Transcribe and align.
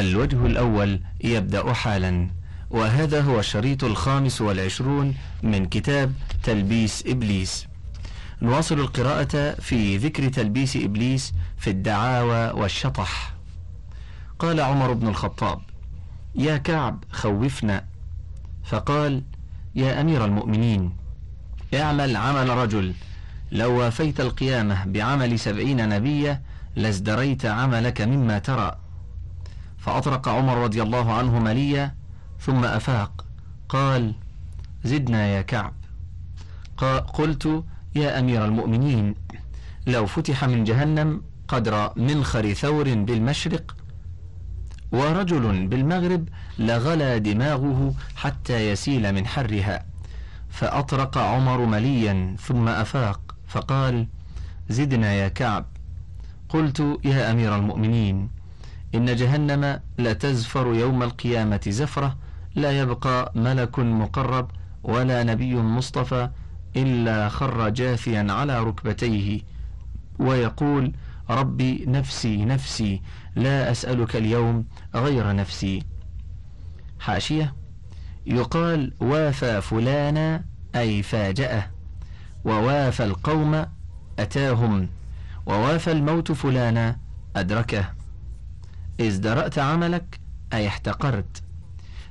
الوجه 0.00 0.46
الأول 0.46 1.00
يبدأ 1.24 1.72
حالا 1.72 2.30
وهذا 2.70 3.20
هو 3.20 3.40
الشريط 3.40 3.84
الخامس 3.84 4.40
والعشرون 4.40 5.14
من 5.42 5.66
كتاب 5.66 6.12
تلبيس 6.42 7.04
إبليس. 7.06 7.66
نواصل 8.42 8.80
القراءة 8.80 9.54
في 9.60 9.96
ذكر 9.96 10.28
تلبيس 10.28 10.76
إبليس 10.76 11.32
في 11.58 11.70
الدعاوى 11.70 12.60
والشطح. 12.60 13.34
قال 14.38 14.60
عمر 14.60 14.92
بن 14.92 15.08
الخطاب 15.08 15.60
يا 16.34 16.56
كعب 16.56 17.04
خوفنا. 17.12 17.84
فقال 18.64 19.22
يا 19.74 20.00
أمير 20.00 20.24
المؤمنين 20.24 20.96
اعمل 21.74 22.16
عمل 22.16 22.48
رجل. 22.48 22.94
لو 23.52 23.78
وافيت 23.78 24.20
القيامة 24.20 24.84
بعمل 24.84 25.38
سبعين 25.38 25.88
نبيا 25.88 26.42
لازدريت 26.76 27.46
عملك 27.46 28.00
مما 28.00 28.38
ترى. 28.38 28.78
فأطرق 29.86 30.28
عمر 30.28 30.56
رضي 30.56 30.82
الله 30.82 31.12
عنه 31.12 31.38
مليا 31.38 31.94
ثم 32.40 32.64
أفاق 32.64 33.24
قال 33.68 34.14
زدنا 34.84 35.26
يا 35.26 35.42
كعب. 35.42 35.72
قلت 37.14 37.64
يا 37.94 38.18
أمير 38.18 38.44
المؤمنين 38.44 39.14
لو 39.86 40.06
فتح 40.06 40.44
من 40.44 40.64
جهنم 40.64 41.22
قدر 41.48 41.92
منخر 41.96 42.52
ثور 42.52 42.94
بالمشرق 42.94 43.76
ورجل 44.92 45.66
بالمغرب 45.66 46.28
لغلى 46.58 47.20
دماغه 47.20 47.94
حتى 48.16 48.70
يسيل 48.70 49.14
من 49.14 49.26
حرها. 49.26 49.84
فأطرق 50.50 51.18
عمر 51.18 51.66
مليا 51.66 52.36
ثم 52.40 52.68
أفاق 52.68 53.34
فقال 53.48 54.06
زدنا 54.68 55.12
يا 55.12 55.28
كعب. 55.28 55.66
قلت 56.48 56.98
يا 57.04 57.30
أمير 57.30 57.56
المؤمنين 57.56 58.35
إن 58.94 59.16
جهنم 59.16 59.80
لتزفر 59.98 60.74
يوم 60.74 61.02
القيامة 61.02 61.60
زفرة 61.68 62.16
لا 62.54 62.80
يبقى 62.80 63.32
ملك 63.34 63.78
مقرب 63.78 64.50
ولا 64.82 65.22
نبي 65.22 65.54
مصطفى 65.54 66.30
إلا 66.76 67.28
خر 67.28 67.68
جاثيا 67.68 68.26
على 68.30 68.60
ركبتيه. 68.62 69.40
ويقول 70.18 70.92
ربي 71.30 71.84
نفسي 71.86 72.44
نفسي 72.44 73.02
لا 73.36 73.70
أسألك 73.70 74.16
اليوم 74.16 74.64
غير 74.94 75.36
نفسي. 75.36 75.82
حاشية 77.00 77.54
يقال 78.26 78.92
وافى 79.00 79.60
فلانا 79.60 80.44
أي 80.74 81.02
فاجأه 81.02 81.70
ووافى 82.44 83.04
القوم 83.04 83.66
أتاهم 84.18 84.88
ووافى 85.46 85.92
الموت 85.92 86.32
فلانا 86.32 86.98
أدركه. 87.36 87.95
ازدرأت 89.00 89.58
عملك 89.58 90.20
أي 90.52 90.68
احتقرت. 90.68 91.42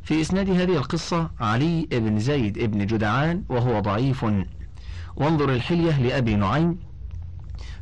في 0.03 0.22
إسناد 0.22 0.50
هذه 0.50 0.78
القصة 0.78 1.30
علي 1.39 1.88
بن 1.92 2.19
زيد 2.19 2.59
بن 2.59 2.86
جدعان 2.86 3.44
وهو 3.50 3.80
ضعيف. 3.80 4.25
وانظر 5.16 5.53
الحلية 5.53 6.02
لأبي 6.02 6.36
نعيم 6.36 6.80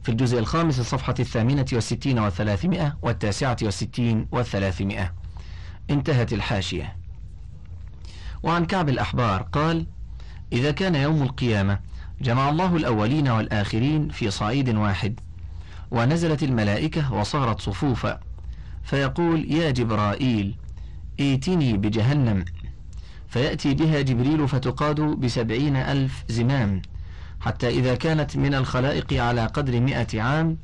في 0.03 0.09
الجزء 0.09 0.39
الخامس 0.39 0.79
الصفحة 0.79 1.15
الثامنة 1.19 1.65
والستين 1.73 2.19
والثلاثمائة 2.19 2.97
والتاسعة 3.01 3.57
والستين 3.61 4.27
والثلاثمائة. 4.31 5.13
انتهت 5.89 6.33
الحاشية. 6.33 6.95
وعن 8.43 8.65
كعب 8.65 8.89
الأحبار 8.89 9.41
قال 9.41 9.85
إذا 10.53 10.71
كان 10.71 10.95
يوم 10.95 11.23
القيامة 11.23 11.79
جمع 12.21 12.49
الله 12.49 12.75
الأولين 12.75 13.27
والآخرين 13.27 14.09
في 14.09 14.31
صعيد 14.31 14.69
واحد 14.75 15.19
ونزلت 15.91 16.43
الملائكة 16.43 17.13
وصارت 17.13 17.61
صفوفا. 17.61 18.19
فيقول 18.83 19.51
يا 19.51 19.71
جبرائيل 19.71 20.55
ائتني 21.19 21.77
بجهنم. 21.77 22.45
فيأتي 23.27 23.73
بها 23.73 24.01
جبريل 24.01 24.47
فتقاد 24.47 25.01
بسبعين 25.01 25.75
ألف 25.75 26.23
زمام. 26.29 26.81
حتى 27.41 27.67
إذا 27.67 27.95
كانت 27.95 28.37
من 28.37 28.53
الخلائق 28.53 29.13
على 29.13 29.45
قدر 29.45 29.79
مئة 29.79 30.21
عام 30.21 30.57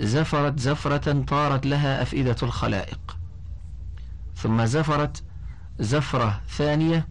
زفرت 0.00 0.60
زفرة 0.60 1.22
طارت 1.22 1.66
لها 1.66 2.02
أفئدة 2.02 2.36
الخلائق. 2.42 3.16
ثم 4.36 4.64
زفرت 4.64 5.22
زفرة 5.78 6.40
ثانية 6.48 7.08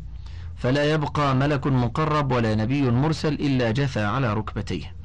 فلا 0.56 0.94
يبقى 0.94 1.36
ملك 1.36 1.68
مقرب 1.68 2.32
ولا 2.32 2.56
نبي 2.56 2.92
مرسل 2.92 3.34
إلا 3.34 3.72
جثى 3.72 4.04
على 4.04 4.34
ركبتيه. 4.34 4.96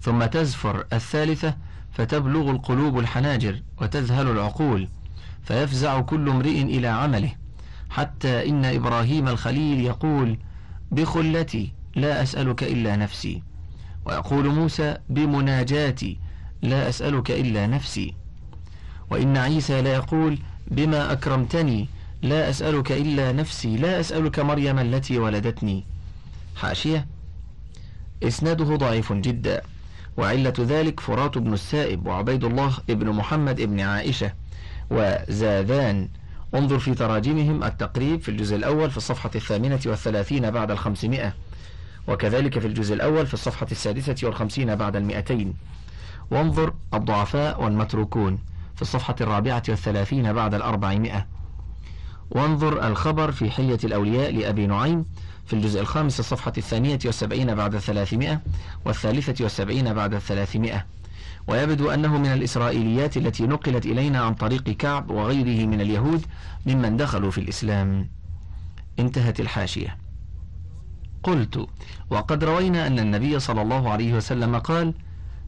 ثم 0.00 0.24
تزفر 0.24 0.84
الثالثة 0.92 1.56
فتبلغ 1.92 2.50
القلوب 2.50 2.98
الحناجر 2.98 3.62
وتذهل 3.80 4.30
العقول 4.30 4.88
فيفزع 5.42 6.00
كل 6.00 6.28
امرئ 6.28 6.62
إلى 6.62 6.88
عمله 6.88 7.34
حتى 7.90 8.48
إن 8.48 8.64
إبراهيم 8.64 9.28
الخليل 9.28 9.80
يقول 9.80 10.38
بخلتي 10.90 11.72
لا 11.96 12.22
أسألك 12.22 12.62
إلا 12.62 12.96
نفسي. 12.96 13.42
ويقول 14.04 14.48
موسى 14.48 14.96
بمناجاتي 15.08 16.18
لا 16.62 16.88
أسألك 16.88 17.30
إلا 17.30 17.66
نفسي. 17.66 18.14
وإن 19.10 19.36
عيسى 19.36 19.82
لا 19.82 19.94
يقول 19.94 20.38
بما 20.66 21.12
أكرمتني 21.12 21.88
لا 22.22 22.50
أسألك 22.50 22.92
إلا 22.92 23.32
نفسي 23.32 23.76
لا 23.76 24.00
أسألك 24.00 24.38
مريم 24.38 24.78
التي 24.78 25.18
ولدتني. 25.18 25.84
حاشية 26.56 27.06
إسناده 28.22 28.76
ضعيف 28.76 29.12
جدا. 29.12 29.62
وعلة 30.16 30.52
ذلك 30.58 31.00
فرات 31.00 31.38
بن 31.38 31.52
السائب 31.52 32.06
وعبيد 32.06 32.44
الله 32.44 32.72
ابن 32.90 33.08
محمد 33.08 33.60
ابن 33.60 33.80
عائشة 33.80 34.32
وزاذان. 34.90 36.08
انظر 36.54 36.78
في 36.78 36.94
تراجمهم 36.94 37.64
التقريب 37.64 38.20
في 38.20 38.28
الجزء 38.28 38.56
الأول 38.56 38.90
في 38.90 38.96
الصفحة 38.96 39.30
الثامنة 39.34 39.80
والثلاثين 39.86 40.50
بعد 40.50 40.70
الخمسمائة 40.70 41.34
وكذلك 42.08 42.58
في 42.58 42.66
الجزء 42.66 42.94
الأول 42.94 43.26
في 43.26 43.34
الصفحة 43.34 43.66
السادسة 43.72 44.16
والخمسين 44.22 44.74
بعد 44.74 44.96
المئتين. 44.96 45.54
وانظر 46.30 46.74
الضعفاء 46.94 47.62
والمتروكون 47.64 48.38
في 48.76 48.82
الصفحة 48.82 49.16
الرابعة 49.20 49.62
والثلاثين 49.68 50.32
بعد 50.32 50.54
الأربعمائة. 50.54 51.26
وانظر 52.30 52.86
الخبر 52.88 53.32
في 53.32 53.50
حية 53.50 53.78
الأولياء 53.84 54.32
لأبي 54.32 54.66
نعيم 54.66 55.04
في 55.46 55.52
الجزء 55.52 55.80
الخامس 55.80 56.20
الصفحة 56.20 56.52
الثانية 56.58 56.98
والسبعين 57.04 57.54
بعد 57.54 57.74
الثلاثمائة 57.74 58.40
والثالثة 58.84 59.44
والسبعين 59.44 59.94
بعد 59.94 60.14
الثلاثمائة. 60.14 60.86
ويبدو 61.46 61.90
أنه 61.90 62.18
من 62.18 62.26
الإسرائيليات 62.26 63.16
التي 63.16 63.46
نقلت 63.46 63.86
إلينا 63.86 64.20
عن 64.20 64.34
طريق 64.34 64.62
كعب 64.62 65.10
وغيره 65.10 65.66
من 65.66 65.80
اليهود 65.80 66.26
ممن 66.66 66.96
دخلوا 66.96 67.30
في 67.30 67.38
الإسلام. 67.38 68.08
انتهت 68.98 69.40
الحاشية. 69.40 69.98
قلت 71.22 71.66
وقد 72.10 72.44
روينا 72.44 72.86
أن 72.86 72.98
النبي 72.98 73.40
صلى 73.40 73.62
الله 73.62 73.90
عليه 73.90 74.14
وسلم 74.14 74.58
قال 74.58 74.94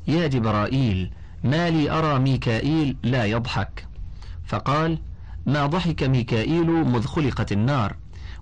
يا 0.08 0.26
جبرائيل 0.26 1.12
ما 1.44 1.70
لي 1.70 1.90
أرى 1.90 2.18
ميكائيل 2.18 2.96
لا 3.02 3.24
يضحك. 3.24 3.86
فقال 4.46 4.98
ما 5.46 5.66
ضحك 5.66 6.02
ميكائيل 6.02 6.66
مذ 6.66 7.06
خلقت 7.06 7.52
النار؟ 7.52 7.96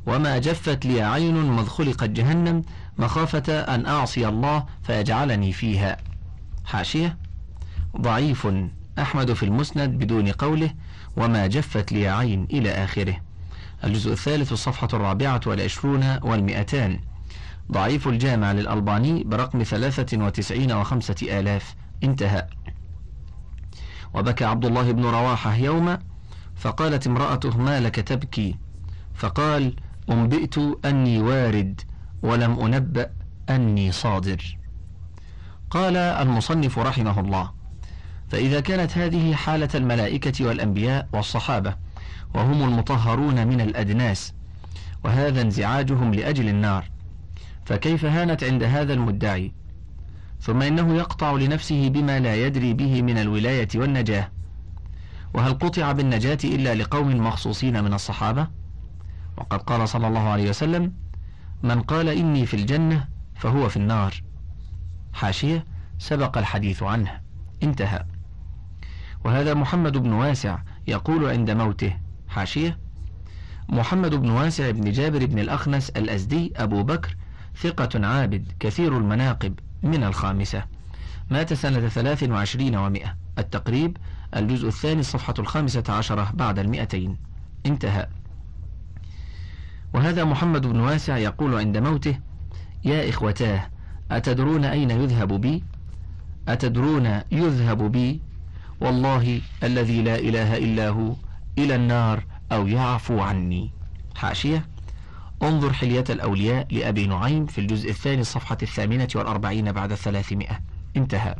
وما 0.06 0.38
جفت 0.38 0.86
لي 0.86 1.02
عين 1.02 1.34
مذ 1.34 1.66
خلقت 1.66 2.10
جهنم 2.10 2.62
مخافة 2.98 3.60
أن 3.60 3.86
أعصي 3.86 4.28
الله 4.28 4.66
فيجعلني 4.82 5.52
فيها. 5.52 5.96
حاشية. 6.64 7.18
ضعيف. 8.00 8.48
أحمد 8.98 9.32
في 9.32 9.42
المسند 9.42 9.90
بدون 9.90 10.28
قوله. 10.28 10.70
وما 11.16 11.46
جفت 11.46 11.92
لي 11.92 12.08
عين 12.08 12.44
إلى 12.50 12.70
آخره. 12.70 13.16
الجزء 13.84 14.12
الثالث 14.12 14.52
الصفحة 14.52 14.88
الرابعة 14.92 15.40
والعشرون 15.46 16.18
والمئتان. 16.22 17.00
ضعيف 17.72 18.08
الجامع 18.08 18.52
للألباني 18.52 19.24
برقم 19.24 19.62
ثلاثة 19.62 20.24
وتسعين 20.24 20.72
وخمسة 20.72 21.40
آلاف. 21.40 21.74
انتهى. 22.04 22.46
وبكى 24.14 24.44
عبد 24.44 24.64
الله 24.64 24.92
بن 24.92 25.04
رواحة 25.04 25.54
يوما 25.54 25.98
فقالت 26.56 27.06
امرأته 27.06 27.58
ما 27.58 27.80
لك 27.80 27.94
تبكي؟ 27.94 28.56
فقال 29.14 29.76
أنبئت 30.10 30.58
أني 30.84 31.18
وارد 31.18 31.80
ولم 32.22 32.60
أنبأ 32.60 33.10
أني 33.50 33.92
صادر. 33.92 34.58
قال 35.70 35.96
المصنف 35.96 36.78
رحمه 36.78 37.20
الله 37.20 37.50
فإذا 38.28 38.60
كانت 38.60 38.98
هذه 38.98 39.34
حالة 39.34 39.68
الملائكة 39.74 40.46
والأنبياء 40.46 41.08
والصحابة 41.12 41.76
وهم 42.34 42.62
المطهرون 42.62 43.46
من 43.46 43.60
الأدناس 43.60 44.32
وهذا 45.04 45.42
انزعاجهم 45.42 46.14
لأجل 46.14 46.48
النار 46.48 46.90
فكيف 47.64 48.04
هانت 48.04 48.44
عند 48.44 48.62
هذا 48.62 48.94
المدعي؟ 48.94 49.52
ثم 50.40 50.62
إنه 50.62 50.94
يقطع 50.94 51.32
لنفسه 51.32 51.88
بما 51.88 52.20
لا 52.20 52.46
يدري 52.46 52.74
به 52.74 53.02
من 53.02 53.18
الولاية 53.18 53.68
والنجاة. 53.74 54.30
وهل 55.34 55.52
قطع 55.54 55.92
بالنجاة 55.92 56.38
إلا 56.44 56.74
لقوم 56.74 57.26
مخصوصين 57.26 57.84
من 57.84 57.94
الصحابة؟ 57.94 58.48
وقد 59.42 59.62
قال 59.62 59.88
صلى 59.88 60.08
الله 60.08 60.28
عليه 60.28 60.50
وسلم 60.50 60.92
من 61.62 61.82
قال 61.82 62.08
إني 62.08 62.46
في 62.46 62.54
الجنة 62.54 63.08
فهو 63.34 63.68
في 63.68 63.76
النار. 63.76 64.22
حاشية 65.12 65.64
سبق 65.98 66.38
الحديث 66.38 66.82
عنه. 66.82 67.20
انتهى. 67.62 68.04
وهذا 69.24 69.54
محمد 69.54 69.96
بن 69.96 70.12
واسع 70.12 70.58
يقول 70.86 71.30
عند 71.30 71.50
موته. 71.50 71.96
حاشية 72.28 72.78
محمد 73.68 74.14
بن 74.14 74.30
واسع 74.30 74.70
بن 74.70 74.92
جابر 74.92 75.26
بن 75.26 75.38
الأخنس 75.38 75.90
الأزدي 75.90 76.52
أبو 76.56 76.82
بكر 76.82 77.16
ثقة 77.56 78.06
عابد 78.06 78.52
كثير 78.60 78.98
المناقب 78.98 79.58
من 79.82 80.04
الخامسة. 80.04 80.64
مات 81.30 81.52
سنة 81.52 81.88
ثلاث 81.88 82.22
وعشرين 82.22 82.76
ومائة. 82.76 83.16
التقريب 83.38 83.96
الجزء 84.36 84.68
الثاني 84.68 85.00
الصفحة 85.00 85.34
الخامسة 85.38 85.84
عشرة 85.88 86.30
بعد 86.34 86.58
المئتين. 86.58 87.16
انتهى. 87.66 88.06
وهذا 89.94 90.24
محمد 90.24 90.66
بن 90.66 90.80
واسع 90.80 91.18
يقول 91.18 91.54
عند 91.54 91.78
موته 91.78 92.18
يا 92.84 93.08
إخوتاه 93.08 93.68
أتدرون 94.10 94.64
أين 94.64 94.90
يذهب 94.90 95.32
بي؟ 95.32 95.64
أتدرون 96.48 97.20
يذهب 97.32 97.92
بي؟ 97.92 98.20
والله 98.80 99.40
الذي 99.62 100.02
لا 100.02 100.18
إله 100.18 100.56
إلا 100.56 100.88
هو 100.88 101.14
إلى 101.58 101.74
النار 101.74 102.24
أو 102.52 102.66
يعفو 102.66 103.20
عني. 103.20 103.72
حاشية. 104.16 104.68
انظر 105.42 105.72
حلية 105.72 106.04
الأولياء 106.10 106.66
لأبي 106.70 107.06
نعيم 107.06 107.46
في 107.46 107.60
الجزء 107.60 107.90
الثاني 107.90 108.20
الصفحة 108.20 108.58
الثامنة 108.62 109.08
والأربعين 109.14 109.72
بعد 109.72 109.92
الثلاثمائة. 109.92 110.60
انتهى. 110.96 111.34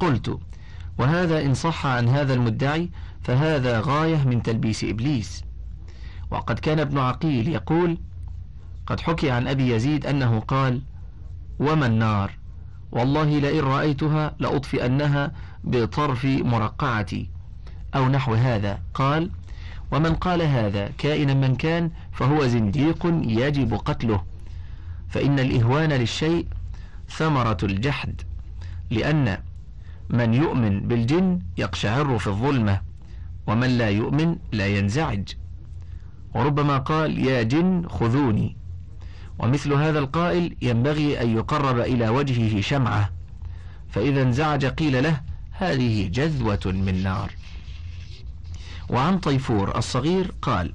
قلت 0.00 0.38
وهذا 0.98 1.42
إن 1.42 1.54
صح 1.54 1.86
عن 1.86 2.08
هذا 2.08 2.34
المدعي 2.34 2.90
فهذا 3.22 3.80
غاية 3.80 4.24
من 4.24 4.42
تلبيس 4.42 4.84
إبليس. 4.84 5.44
وقد 6.32 6.58
كان 6.58 6.80
ابن 6.80 6.98
عقيل 6.98 7.48
يقول 7.48 7.98
قد 8.86 9.00
حكي 9.00 9.30
عن 9.30 9.48
أبي 9.48 9.74
يزيد 9.74 10.06
أنه 10.06 10.40
قال 10.40 10.82
وما 11.58 11.86
النار؟ 11.86 12.30
والله 12.92 13.38
لئن 13.38 13.60
رأيتها 13.60 14.34
لأطفئنها 14.38 15.32
بطرف 15.64 16.24
مرقعتي. 16.24 17.28
أو 17.94 18.08
نحو 18.08 18.34
هذا 18.34 18.78
قال 18.94 19.30
ومن 19.92 20.14
قال 20.14 20.42
هذا 20.42 20.90
كائنا 20.98 21.34
من 21.34 21.56
كان 21.56 21.90
فهو 22.12 22.46
زنديق 22.46 23.06
يجب 23.22 23.74
قتله. 23.74 24.24
فإن 25.08 25.38
الإهوان 25.38 25.92
للشيء 25.92 26.46
ثمرة 27.08 27.56
الجحد 27.62 28.20
لأن 28.90 29.38
من 30.10 30.34
يؤمن 30.34 30.80
بالجن 30.80 31.40
يقشعر 31.58 32.18
في 32.18 32.26
الظلمة 32.26 32.80
ومن 33.46 33.78
لا 33.78 33.88
يؤمن 33.88 34.36
لا 34.52 34.66
ينزعج. 34.66 35.28
وربما 36.34 36.78
قال 36.78 37.18
يا 37.18 37.42
جن 37.42 37.88
خذوني. 37.88 38.56
ومثل 39.38 39.72
هذا 39.72 39.98
القائل 39.98 40.56
ينبغي 40.62 41.20
أن 41.20 41.36
يقرب 41.36 41.78
إلى 41.78 42.08
وجهه 42.08 42.60
شمعة. 42.60 43.10
فإذا 43.90 44.22
انزعج 44.22 44.66
قيل 44.66 45.02
له 45.02 45.20
هذه 45.52 46.08
جذوة 46.08 46.60
من 46.66 47.02
نار. 47.02 47.32
وعن 48.90 49.18
طيفور 49.18 49.78
الصغير 49.78 50.32
قال 50.42 50.72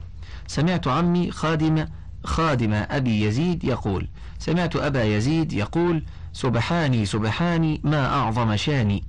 سمعت 0.48 0.88
عمي 0.88 1.32
خادم 1.32 1.86
خادم 2.24 2.74
أبي 2.74 3.22
يزيد 3.22 3.64
يقول 3.64 4.08
سمعت 4.40 4.76
أبا 4.76 5.04
يزيد 5.04 5.54
يقول 5.54 6.04
سبحاني 6.34 7.06
سبحاني 7.06 7.82
ما 7.84 8.06
أعظم 8.06 8.56
شاني. 8.56 9.04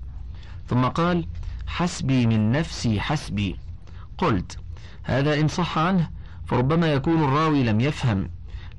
ثم 0.68 0.84
قال 0.84 1.26
حسبي 1.66 2.26
من 2.26 2.52
نفسي 2.52 3.00
حسبي. 3.00 3.56
قلت 4.18 4.58
هذا 5.02 5.40
إن 5.40 5.48
صح 5.48 5.78
عنه 5.78 6.10
فربما 6.48 6.92
يكون 6.92 7.24
الراوي 7.24 7.64
لم 7.64 7.80
يفهم 7.80 8.30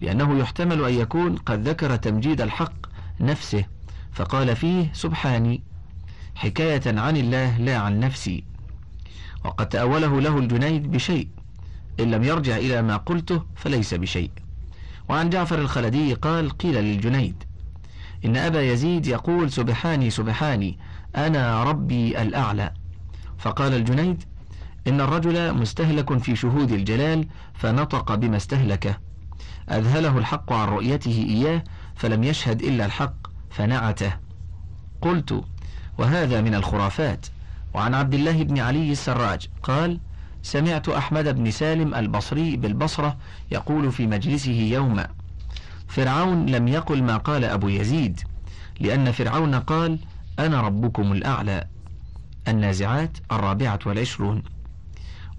لأنه 0.01 0.39
يحتمل 0.39 0.83
أن 0.83 0.94
يكون 0.94 1.36
قد 1.36 1.68
ذكر 1.68 1.95
تمجيد 1.95 2.42
الحق 2.42 2.74
نفسه 3.19 3.66
فقال 4.12 4.56
فيه 4.56 4.89
سبحاني. 4.94 5.63
حكاية 6.36 6.81
عن 6.86 7.18
الله 7.18 7.57
لا 7.57 7.77
عن 7.77 8.00
نفسي. 8.00 8.44
وقد 9.45 9.69
تأوله 9.69 10.21
له 10.21 10.38
الجنيد 10.38 10.92
بشيء 10.92 11.27
إن 12.00 12.12
لم 12.12 12.24
يرجع 12.24 12.57
إلى 12.57 12.81
ما 12.81 12.98
قلته 12.98 13.44
فليس 13.56 13.94
بشيء. 13.94 14.31
وعن 15.10 15.30
جعفر 15.30 15.60
الخلدي 15.60 16.13
قال 16.13 16.50
قيل 16.50 16.75
للجنيد 16.75 17.44
إن 18.25 18.38
أبا 18.38 18.62
يزيد 18.62 19.07
يقول 19.07 19.51
سبحاني 19.51 20.10
سبحاني 20.10 20.77
أنا 21.16 21.63
ربي 21.63 22.21
الأعلى. 22.21 22.74
فقال 23.38 23.74
الجنيد 23.74 24.24
إن 24.88 25.02
الرجل 25.02 25.54
مستهلك 25.54 26.18
في 26.18 26.36
شهود 26.36 26.72
الجلال 26.72 27.28
فنطق 27.54 28.16
بما 28.16 28.38
استهلكه. 28.38 28.98
أذهله 29.72 30.18
الحق 30.18 30.54
عن 30.54 30.68
رؤيته 30.68 31.26
إياه 31.30 31.64
فلم 31.96 32.24
يشهد 32.24 32.62
إلا 32.62 32.86
الحق 32.86 33.14
فنعته. 33.50 34.14
قلت 35.02 35.44
وهذا 35.98 36.42
من 36.42 36.56
الخرافات. 36.56 37.26
وعن 37.74 37.94
عبد 37.94 38.14
الله 38.14 38.44
بن 38.44 38.60
علي 38.60 38.92
السراج 38.92 39.48
قال 39.64 40.00
سمعت 40.44 40.90
أحمد 40.90 41.36
بن 41.36 41.52
سالم 41.52 41.96
البصري 41.96 42.58
بالبصرة 42.58 43.18
يقول 43.52 43.92
في 43.92 44.08
مجلسه 44.08 44.52
يوما 44.52 45.08
فرعون 45.88 46.46
لم 46.46 46.68
يقل 46.68 47.04
ما 47.04 47.18
قال 47.18 47.44
أبو 47.44 47.68
يزيد 47.68 48.22
لأن 48.80 49.12
فرعون 49.12 49.56
قال 49.56 50.00
أنا 50.40 50.62
ربكم 50.62 51.12
الأعلى. 51.12 51.68
النازعات 52.48 53.18
الرابعة 53.31 53.80
والعشرون. 53.86 54.44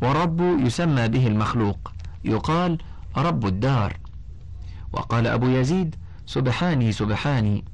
ورب 0.02 0.41
يسمى 0.41 1.08
به 1.08 1.26
المخلوق. 1.26 1.93
يقال 2.25 2.79
رب 3.17 3.47
الدار. 3.47 3.97
وقال 4.93 5.26
أبو 5.26 5.47
يزيد 5.47 5.97
سبحاني 6.26 6.93
سبحاني 6.93 7.64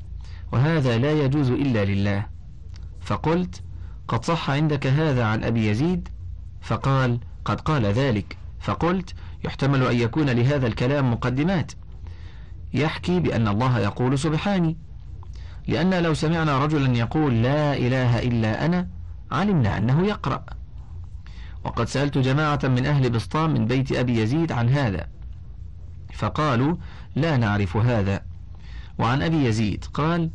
وهذا 0.52 0.99
لا 0.99 1.12
يجوز 1.12 1.50
إلا 1.50 1.84
لله. 1.84 2.26
فقلت 3.00 3.62
قد 4.08 4.25
صح 4.25 4.50
عندك 4.50 4.87
هذا 4.87 5.25
عن 5.25 5.44
أبي 5.44 5.69
يزيد؟ 5.69 6.08
فقال 6.61 7.20
قد 7.44 7.61
قال 7.61 7.87
ذلك. 7.87 8.37
فقلت 8.61 9.14
يحتمل 9.44 9.82
أن 9.87 9.96
يكون 9.96 10.31
لهذا 10.31 10.67
الكلام 10.67 11.12
مقدمات. 11.12 11.73
يحكي 12.75 13.20
بأن 13.20 13.49
الله 13.49 13.78
يقول 13.78 14.19
سبحاني. 14.19 14.76
لأن 15.69 16.02
لو 16.02 16.14
سمعنا 16.14 16.64
رجلا 16.64 16.97
يقول 16.97 17.42
لا 17.42 17.76
إله 17.76 18.18
إلا 18.18 18.66
أنا 18.66 18.88
علمنا 19.33 19.78
أنه 19.78 20.06
يقرأ. 20.06 20.45
وقد 21.66 21.88
سألت 21.88 22.18
جماعة 22.18 22.61
من 22.64 22.87
أهل 22.87 23.11
بسطام 23.11 23.50
من 23.50 23.66
بيت 23.66 23.92
أبي 23.92 24.20
يزيد 24.20 24.52
عن 24.52 24.68
هذا. 24.68 25.08
فقالوا 26.12 26.76
لا 27.16 27.37
نعرف 27.37 27.76
هذا. 27.76 28.23
وعن 28.99 29.23
أبي 29.23 29.44
يزيد 29.44 29.85
قال 29.94 30.30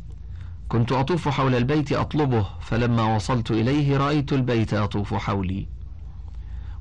كنت 0.68 0.92
أطوف 0.92 1.28
حول 1.28 1.54
البيت 1.54 1.92
أطلبه 1.92 2.46
فلما 2.60 3.16
وصلت 3.16 3.50
إليه 3.50 3.96
رأيت 3.96 4.32
البيت 4.32 4.72
يطوف 4.72 5.14
حولي. 5.14 5.68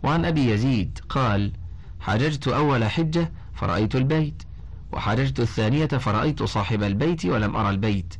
وعن 0.03 0.25
أبي 0.25 0.51
يزيد 0.51 1.00
قال 1.10 1.51
حججت 2.00 2.48
أول 2.48 2.84
حجة 2.84 3.31
فرأيت 3.53 3.96
البيت 3.96 4.43
وحججت 4.91 5.39
الثانية 5.39 5.86
فرأيت 5.86 6.43
صاحب 6.43 6.84
البيت 6.84 7.25
ولم 7.25 7.55
أرى 7.55 7.70
البيت 7.70 8.13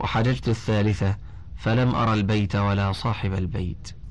وحججت 0.00 0.48
الثالثة 0.48 1.16
فلم 1.56 1.94
أرى 1.94 2.14
البيت 2.14 2.56
ولا 2.56 2.92
صاحب 2.92 3.32
البيت. 3.32 4.03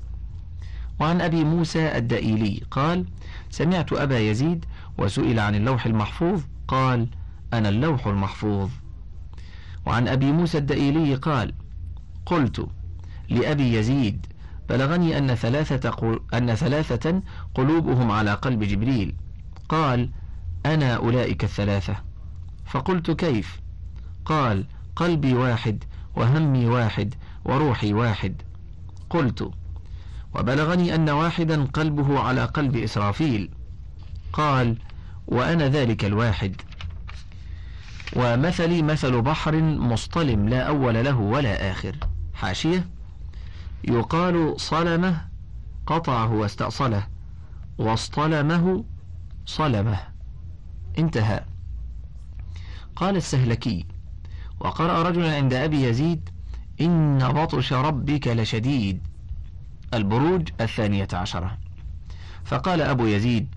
وعن 1.00 1.20
أبي 1.20 1.44
موسى 1.44 1.98
الدئيلي 1.98 2.62
قال 2.70 3.04
سمعت 3.50 3.92
أبا 3.92 4.18
يزيد 4.18 4.64
وسئل 4.98 5.38
عن 5.38 5.54
اللوح 5.54 5.86
المحفوظ 5.86 6.42
قال 6.68 7.08
أنا 7.52 7.68
اللوح 7.68 8.06
المحفوظ 8.06 8.70
وعن 9.86 10.08
أبي 10.08 10.32
موسى 10.32 10.58
الدئيلي 10.58 11.14
قال 11.14 11.54
قلت 12.26 12.66
لأبي 13.28 13.74
يزيد 13.74 14.26
بلغني 14.68 15.18
أن 15.18 15.34
ثلاثة, 15.34 16.18
أن 16.34 16.54
ثلاثة 16.54 17.22
قلوبهم 17.54 18.10
على 18.10 18.34
قلب 18.34 18.62
جبريل. 18.62 19.14
قال 19.68 20.10
أنا 20.66 20.94
أولئك 20.94 21.44
الثلاثة 21.44 21.96
فقلت 22.66 23.10
كيف؟ 23.10 23.60
قال 24.24 24.66
قلبي 24.96 25.34
واحد 25.34 25.84
وهمي 26.16 26.66
واحد 26.66 27.14
وروحي 27.44 27.92
واحد 27.92 28.42
قلت 29.10 29.50
وبلغني 30.34 30.94
أن 30.94 31.10
واحدا 31.10 31.64
قلبه 31.64 32.20
على 32.20 32.44
قلب 32.44 32.76
إسرافيل. 32.76 33.50
قال 34.32 34.76
وأنا 35.26 35.68
ذلك 35.68 36.04
الواحد. 36.04 36.56
ومثلي 38.16 38.82
مثل 38.82 39.22
بحر 39.22 39.62
مصطلم 39.62 40.48
لا 40.48 40.62
أول 40.62 41.04
له 41.04 41.16
ولا 41.16 41.70
آخر. 41.70 41.96
حاشية 42.34 42.88
يقال 43.84 44.60
صلمه 44.60 45.28
قطعه 45.86 46.32
واستأصله 46.32 47.06
واصطلمه 47.78 48.84
صلمه. 49.46 49.98
انتهى. 50.98 51.44
قال 52.96 53.16
السهلكي 53.16 53.86
وقرأ 54.60 55.02
رجل 55.02 55.26
عند 55.26 55.54
أبي 55.54 55.82
يزيد 55.82 56.28
إن 56.80 57.28
بطش 57.28 57.72
ربك 57.72 58.28
لشديد. 58.28 59.13
البروج 59.94 60.48
الثانية 60.60 61.08
عشرة. 61.12 61.58
فقال 62.44 62.82
أبو 62.82 63.06
يزيد 63.06 63.48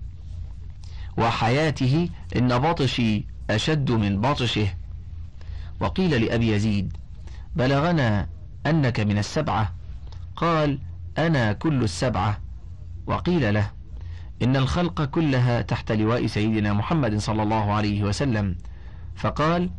وحياته 1.16 2.08
إن 2.36 2.58
بطشي 2.58 3.24
أشد 3.50 3.90
من 3.90 4.20
بطشه. 4.20 4.68
وقيل 5.80 6.24
لأبي 6.24 6.52
يزيد 6.52 6.96
بلغنا 7.56 8.28
أنك 8.66 9.00
من 9.00 9.18
السبعة. 9.18 9.74
قال 10.36 10.78
أنا 11.18 11.52
كل 11.52 11.82
السبعة. 11.84 12.40
وقيل 13.06 13.54
له 13.54 13.70
إن 14.42 14.56
الخلق 14.56 15.04
كلها 15.04 15.62
تحت 15.62 15.92
لواء 15.92 16.26
سيدنا 16.26 16.72
محمد 16.72 17.16
صلى 17.16 17.42
الله 17.42 17.72
عليه 17.72 18.02
وسلم. 18.02 18.56
فقال 19.16 19.70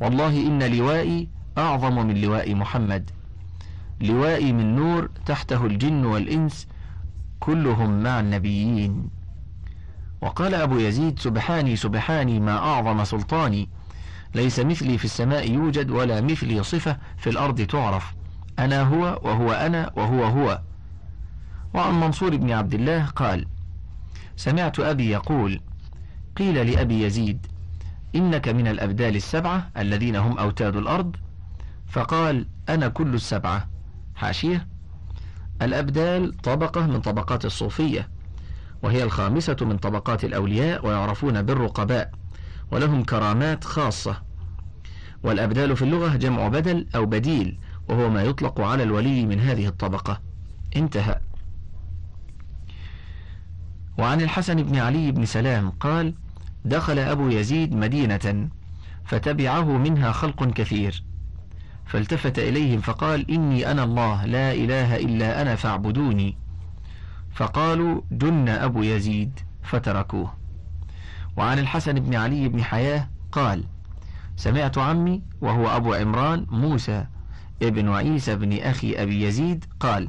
والله 0.00 0.46
إن 0.46 0.62
لوائي 0.62 1.28
أعظم 1.58 2.06
من 2.06 2.20
لواء 2.20 2.54
محمد. 2.54 3.10
لوائي 4.00 4.52
من 4.52 4.76
نور 4.76 5.10
تحته 5.26 5.66
الجن 5.66 6.04
والإنس 6.04 6.66
كلهم 7.40 8.02
مع 8.02 8.20
النبيين. 8.20 9.10
وقال 10.20 10.54
أبو 10.54 10.78
يزيد 10.78 11.18
سبحاني 11.18 11.76
سبحاني 11.76 12.40
ما 12.40 12.58
أعظم 12.58 13.04
سلطاني. 13.04 13.68
ليس 14.34 14.60
مثلي 14.60 14.98
في 14.98 15.04
السماء 15.04 15.50
يوجد 15.52 15.90
ولا 15.90 16.20
مثلي 16.20 16.62
صفة 16.62 16.98
في 17.16 17.30
الأرض 17.30 17.60
تعرف. 17.60 18.14
أنا 18.58 18.82
هو 18.82 19.20
وهو 19.22 19.52
أنا 19.52 19.90
وهو 19.96 20.24
هو. 20.24 20.60
وعن 21.74 22.00
منصور 22.00 22.36
بن 22.36 22.50
عبد 22.50 22.74
الله 22.74 23.06
قال 23.06 23.46
سمعت 24.36 24.80
أبي 24.80 25.10
يقول 25.10 25.60
قيل 26.36 26.70
لأبي 26.70 27.02
يزيد 27.02 27.46
إنك 28.14 28.48
من 28.48 28.66
الأبدال 28.66 29.16
السبعة 29.16 29.70
الذين 29.76 30.16
هم 30.16 30.38
أوتاد 30.38 30.76
الأرض؟ 30.76 31.16
فقال 31.86 32.46
أنا 32.68 32.88
كل 32.88 33.14
السبعة. 33.14 33.68
حاشية. 34.18 34.68
الأبدال 35.62 36.36
طبقة 36.36 36.86
من 36.86 37.00
طبقات 37.00 37.44
الصوفية 37.44 38.08
وهي 38.82 39.02
الخامسة 39.02 39.56
من 39.60 39.76
طبقات 39.76 40.24
الأولياء 40.24 40.86
ويعرفون 40.86 41.42
بالرقباء 41.42 42.10
ولهم 42.70 43.04
كرامات 43.04 43.64
خاصة. 43.64 44.22
والأبدال 45.22 45.76
في 45.76 45.82
اللغة 45.82 46.16
جمع 46.16 46.48
بدل 46.48 46.86
أو 46.94 47.06
بديل 47.06 47.58
وهو 47.88 48.10
ما 48.10 48.22
يطلق 48.22 48.60
على 48.60 48.82
الولي 48.82 49.26
من 49.26 49.40
هذه 49.40 49.66
الطبقة. 49.66 50.20
انتهى. 50.76 51.20
وعن 53.98 54.20
الحسن 54.20 54.62
بن 54.62 54.76
علي 54.76 55.12
بن 55.12 55.24
سلام 55.24 55.70
قال 55.70 56.14
دخل 56.64 56.98
أبو 56.98 57.28
يزيد 57.28 57.74
مدينة 57.74 58.48
فتبعه 59.04 59.78
منها 59.78 60.12
خلق 60.12 60.44
كثير. 60.44 61.07
فالتفت 61.88 62.38
إليهم 62.38 62.80
فقال 62.80 63.30
إني 63.30 63.70
أنا 63.70 63.84
الله 63.84 64.24
لا 64.24 64.52
إله 64.52 64.96
إلا 64.96 65.42
أنا 65.42 65.56
فاعبدوني. 65.56 66.36
فقالوا 67.34 68.00
جن 68.12 68.48
أبو 68.48 68.82
يزيد 68.82 69.40
فتركوه. 69.62 70.34
وعن 71.36 71.58
الحسن 71.58 71.92
بن 71.92 72.14
علي 72.14 72.48
بن 72.48 72.62
حياه 72.62 73.08
قال 73.32 73.64
سمعت 74.36 74.78
عمي 74.78 75.22
وهو 75.40 75.68
أبو 75.68 75.94
عمران 75.94 76.46
موسى 76.50 77.06
ابن 77.62 77.88
عيسى 77.88 78.36
بن 78.36 78.58
أخي 78.58 79.02
أبي 79.02 79.22
يزيد 79.22 79.64
قال 79.80 80.08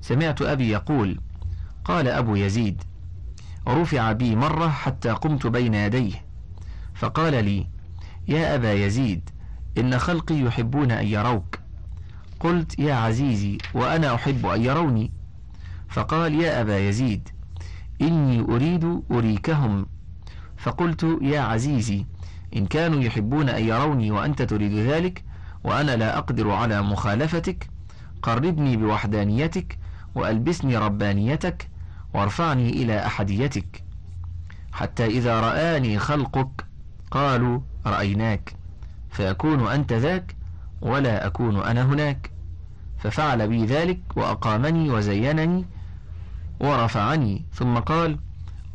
سمعت 0.00 0.42
أبي 0.42 0.70
يقول 0.70 1.20
قال 1.84 2.08
أبو 2.08 2.36
يزيد 2.36 2.82
رفع 3.68 4.12
بي 4.12 4.36
مرة 4.36 4.68
حتى 4.68 5.10
قمت 5.10 5.46
بين 5.46 5.74
يديه. 5.74 6.24
فقال 6.94 7.44
لي 7.44 7.66
يا 8.28 8.54
أبا 8.54 8.72
يزيد 8.72 9.30
إن 9.78 9.98
خلقي 9.98 10.40
يحبون 10.40 10.90
أن 10.90 11.06
يروك. 11.06 11.58
قلت 12.40 12.78
يا 12.78 12.94
عزيزي 12.94 13.58
وأنا 13.74 14.14
أحب 14.14 14.46
أن 14.46 14.64
يروني. 14.64 15.10
فقال 15.88 16.34
يا 16.34 16.60
أبا 16.60 16.78
يزيد 16.78 17.28
إني 18.02 18.40
أريد 18.40 19.02
أريكهم. 19.10 19.86
فقلت 20.56 21.18
يا 21.22 21.40
عزيزي 21.40 22.06
إن 22.56 22.66
كانوا 22.66 23.02
يحبون 23.02 23.48
أن 23.48 23.64
يروني 23.64 24.10
وأنت 24.10 24.42
تريد 24.42 24.72
ذلك 24.72 25.24
وأنا 25.64 25.96
لا 25.96 26.18
أقدر 26.18 26.50
على 26.50 26.82
مخالفتك. 26.82 27.68
قربني 28.22 28.76
بوحدانيتك 28.76 29.78
وألبسني 30.14 30.76
ربانيتك 30.76 31.68
وارفعني 32.14 32.70
إلى 32.70 33.06
أحديتك. 33.06 33.82
حتى 34.72 35.06
إذا 35.06 35.40
رآني 35.40 35.98
خلقك 35.98 36.64
قالوا 37.10 37.60
رأيناك. 37.86 38.52
فيكون 39.16 39.66
أنت 39.66 39.92
ذاك 39.92 40.36
ولا 40.80 41.26
أكون 41.26 41.62
أنا 41.62 41.84
هناك. 41.84 42.30
ففعل 42.98 43.48
بي 43.48 43.64
ذلك 43.64 43.98
وأقامني 44.16 44.90
وزينني 44.90 45.64
ورفعني. 46.60 47.44
ثم 47.52 47.78
قال 47.78 48.18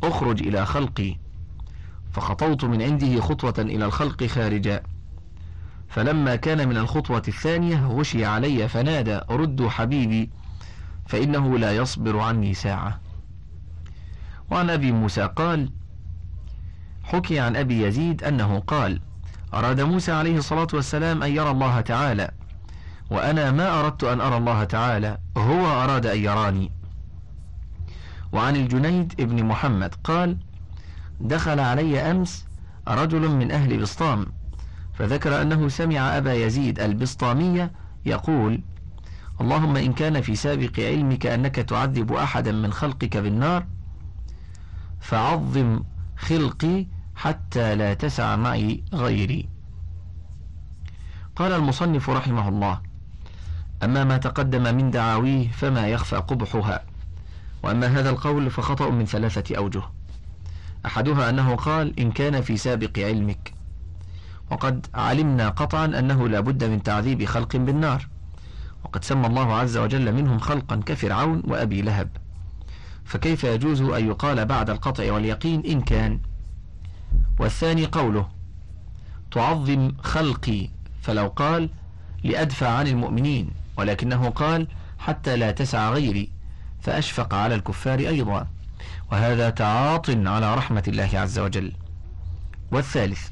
أخرج 0.02 0.42
إلى 0.42 0.66
خلقي. 0.66 1.16
فخطوت 2.12 2.64
من 2.64 2.82
عنده 2.82 3.20
خطوة 3.20 3.54
إلى 3.58 3.84
الخلق 3.84 4.24
خارجا. 4.24 4.82
فلما 5.88 6.36
كان 6.36 6.68
من 6.68 6.76
الخطوة 6.76 7.22
الثانية 7.28 7.86
غشي 7.86 8.24
علي 8.24 8.68
فنادى 8.68 9.20
ردوا 9.30 9.70
حبيبي 9.70 10.30
فإنه 11.06 11.58
لا 11.58 11.76
يصبر 11.76 12.18
عني 12.20 12.54
ساعة. 12.54 13.00
وعن 14.50 14.70
أبي 14.70 14.92
موسى 14.92 15.22
قال 15.36 15.70
حكي 17.02 17.40
عن 17.40 17.56
أبي 17.56 17.82
يزيد 17.82 18.24
أنه 18.24 18.58
قال 18.58 19.00
أراد 19.54 19.80
موسى 19.80 20.12
عليه 20.12 20.36
الصلاة 20.36 20.68
والسلام 20.72 21.22
أن 21.22 21.30
يرى 21.30 21.50
الله 21.50 21.80
تعالى. 21.80 22.30
وأنا 23.10 23.50
ما 23.50 23.80
أردت 23.80 24.04
أن 24.04 24.20
أرى 24.20 24.36
الله 24.36 24.64
تعالى 24.64 25.18
هو 25.36 25.66
أراد 25.66 26.06
أن 26.06 26.18
يراني. 26.18 26.72
وعن 28.32 28.56
الجنيد 28.56 29.14
ابن 29.20 29.44
محمد 29.44 29.94
قال 30.04 30.36
دخل 31.20 31.60
علي 31.60 32.00
أمس 32.00 32.46
رجل 32.88 33.28
من 33.28 33.50
أهل 33.50 33.78
بسطام 33.78 34.26
فذكر 34.94 35.42
أنه 35.42 35.68
سمع 35.68 36.16
أبا 36.18 36.34
يزيد 36.34 36.80
البسطامية 36.80 37.72
يقول 38.06 38.60
اللهم 39.40 39.76
إن 39.76 39.92
كان 39.92 40.20
في 40.20 40.36
سابق 40.36 40.80
علمك 40.80 41.26
أنك 41.26 41.54
تعذب 41.56 42.12
أحدا 42.12 42.52
من 42.52 42.72
خلقك 42.72 43.16
بالنار 43.16 43.66
فعظم 45.00 45.82
خلقي 46.16 46.86
حتى 47.16 47.74
لا 47.74 47.94
تسع 47.94 48.36
معي 48.36 48.84
غيري. 48.94 49.48
قال 51.36 51.52
المصنف 51.52 52.10
رحمه 52.10 52.48
الله 52.48 52.80
أما 53.82 54.04
ما 54.04 54.16
تقدم 54.16 54.74
من 54.74 54.90
دعاويه 54.90 55.48
فما 55.48 55.88
يخفى 55.88 56.16
قبحها 56.16 56.84
وأما 57.62 57.86
هذا 57.86 58.10
القول 58.10 58.50
فخطأ 58.50 58.90
من 58.90 59.06
ثلاثة 59.06 59.56
أوجه. 59.56 59.82
أحدها 60.86 61.30
أنه 61.30 61.56
قال 61.56 62.00
إن 62.00 62.12
كان 62.12 62.40
في 62.40 62.56
سابق 62.56 62.98
علمك. 62.98 63.54
وقد 64.50 64.86
علمنا 64.94 65.48
قطعا 65.48 65.84
أنه 65.84 66.28
لا 66.28 66.40
بد 66.40 66.64
من 66.64 66.82
تعذيب 66.82 67.24
خلق 67.24 67.56
بالنار. 67.56 68.08
وقد 68.84 69.04
سمى 69.04 69.26
الله 69.26 69.54
عز 69.54 69.76
وجل 69.76 70.12
منهم 70.12 70.38
خلقا 70.38 70.76
كفرعون 70.86 71.42
وأبي 71.44 71.82
لهب. 71.82 72.08
فكيف 73.04 73.44
يجوز 73.44 73.80
أن 73.80 74.08
يقال 74.08 74.44
بعد 74.44 74.70
القطع 74.70 75.12
واليقين 75.12 75.62
إن 75.66 75.80
كان؟ 75.80 76.20
والثاني 77.42 77.86
قوله 77.86 78.28
تعظم 79.30 79.92
خلقي. 80.02 80.68
فلو 81.02 81.28
قال 81.28 81.70
لأدفع 82.24 82.68
عن 82.68 82.86
المؤمنين. 82.86 83.50
ولكنه 83.76 84.30
قال 84.30 84.68
حتى 84.98 85.36
لا 85.36 85.50
تسع 85.50 85.90
غيري. 85.90 86.30
فأشفق 86.80 87.34
على 87.34 87.54
الكفار 87.54 87.98
أيضا. 87.98 88.46
وهذا 89.12 89.50
تعاط 89.50 90.10
على 90.10 90.54
رحمة 90.54 90.82
الله 90.88 91.10
عز 91.14 91.38
وجل. 91.38 91.72
والثالث 92.72 93.28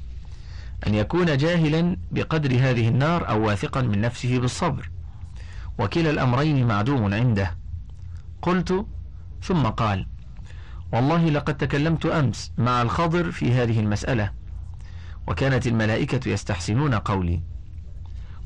أن 0.87 0.95
يكون 0.95 1.37
جاهلا 1.37 1.97
بقدر 2.11 2.51
هذه 2.51 2.89
النار 2.89 3.29
أو 3.29 3.47
واثقا 3.47 3.81
من 3.81 4.01
نفسه 4.01 4.39
بالصبر. 4.39 4.91
وكلا 5.79 6.11
الأمرين 6.11 6.67
معدوم 6.67 7.15
عنده. 7.15 7.57
قلت 8.43 8.87
ثم 9.43 9.63
قال 9.63 10.07
والله 10.93 11.31
لقد 11.31 11.57
تكلمت 11.57 12.07
أمس 12.07 12.53
مع 12.59 12.83
الخضر 12.83 13.31
في 13.31 13.53
هذه 13.53 13.81
المسألة 13.81 14.33
وكانت 15.29 15.67
الملائكة 15.67 16.29
يستحسنون 16.29 16.95
قولي. 16.95 17.43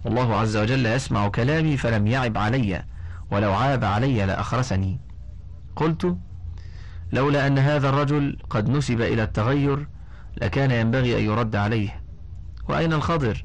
والله 0.05 0.35
عز 0.35 0.57
وجل 0.57 0.87
يسمع 0.87 1.29
كلامي 1.29 1.77
فلم 1.77 2.07
يعب 2.07 2.39
علي 2.39 2.85
ولو 3.31 3.53
عاب 3.53 3.85
علي 3.85 4.27
لأخرسني. 4.27 5.01
قلت 5.77 6.17
لولا 7.13 7.47
أن 7.47 7.59
هذا 7.59 7.89
الرجل 7.89 8.39
قد 8.51 8.69
نسب 8.69 9.01
إلى 9.01 9.23
التغير 9.23 9.89
لكان 10.37 10.71
ينبغي 10.71 11.19
أن 11.19 11.25
يرد 11.25 11.57
عليه. 11.57 12.03
وأين 12.69 12.93
الخضر؟ 12.93 13.45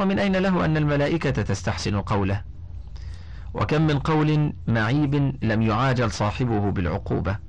ومن 0.00 0.18
أين 0.18 0.36
له 0.36 0.64
أن 0.64 0.76
الملائكة 0.76 1.30
تستحسن 1.30 2.00
قوله؟ 2.00 2.44
وكم 3.54 3.82
من 3.82 3.98
قول 3.98 4.52
معيب 4.68 5.36
لم 5.42 5.62
يعاجل 5.62 6.10
صاحبه 6.10 6.70
بالعقوبة. 6.70 7.45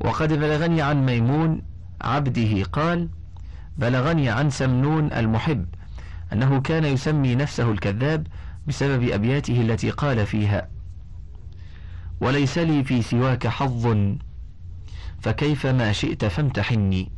وقد 0.00 0.32
بلغني 0.32 0.82
عن 0.82 1.06
ميمون 1.06 1.62
عبده 2.00 2.62
قال 2.62 3.08
بلغني 3.78 4.28
عن 4.28 4.50
سمنون 4.50 5.12
المحب 5.12 5.66
أنه 6.32 6.60
كان 6.60 6.84
يسمي 6.84 7.34
نفسه 7.34 7.70
الكذاب 7.70 8.26
بسبب 8.66 9.08
أبياته 9.08 9.60
التي 9.60 9.90
قال 9.90 10.26
فيها. 10.26 10.68
وليس 12.20 12.58
لي 12.58 12.84
في 12.84 13.02
سواك 13.02 13.46
حظ 13.46 13.96
فكيف 15.20 15.66
ما 15.66 15.92
شئت 15.92 16.24
فامتحني. 16.24 17.12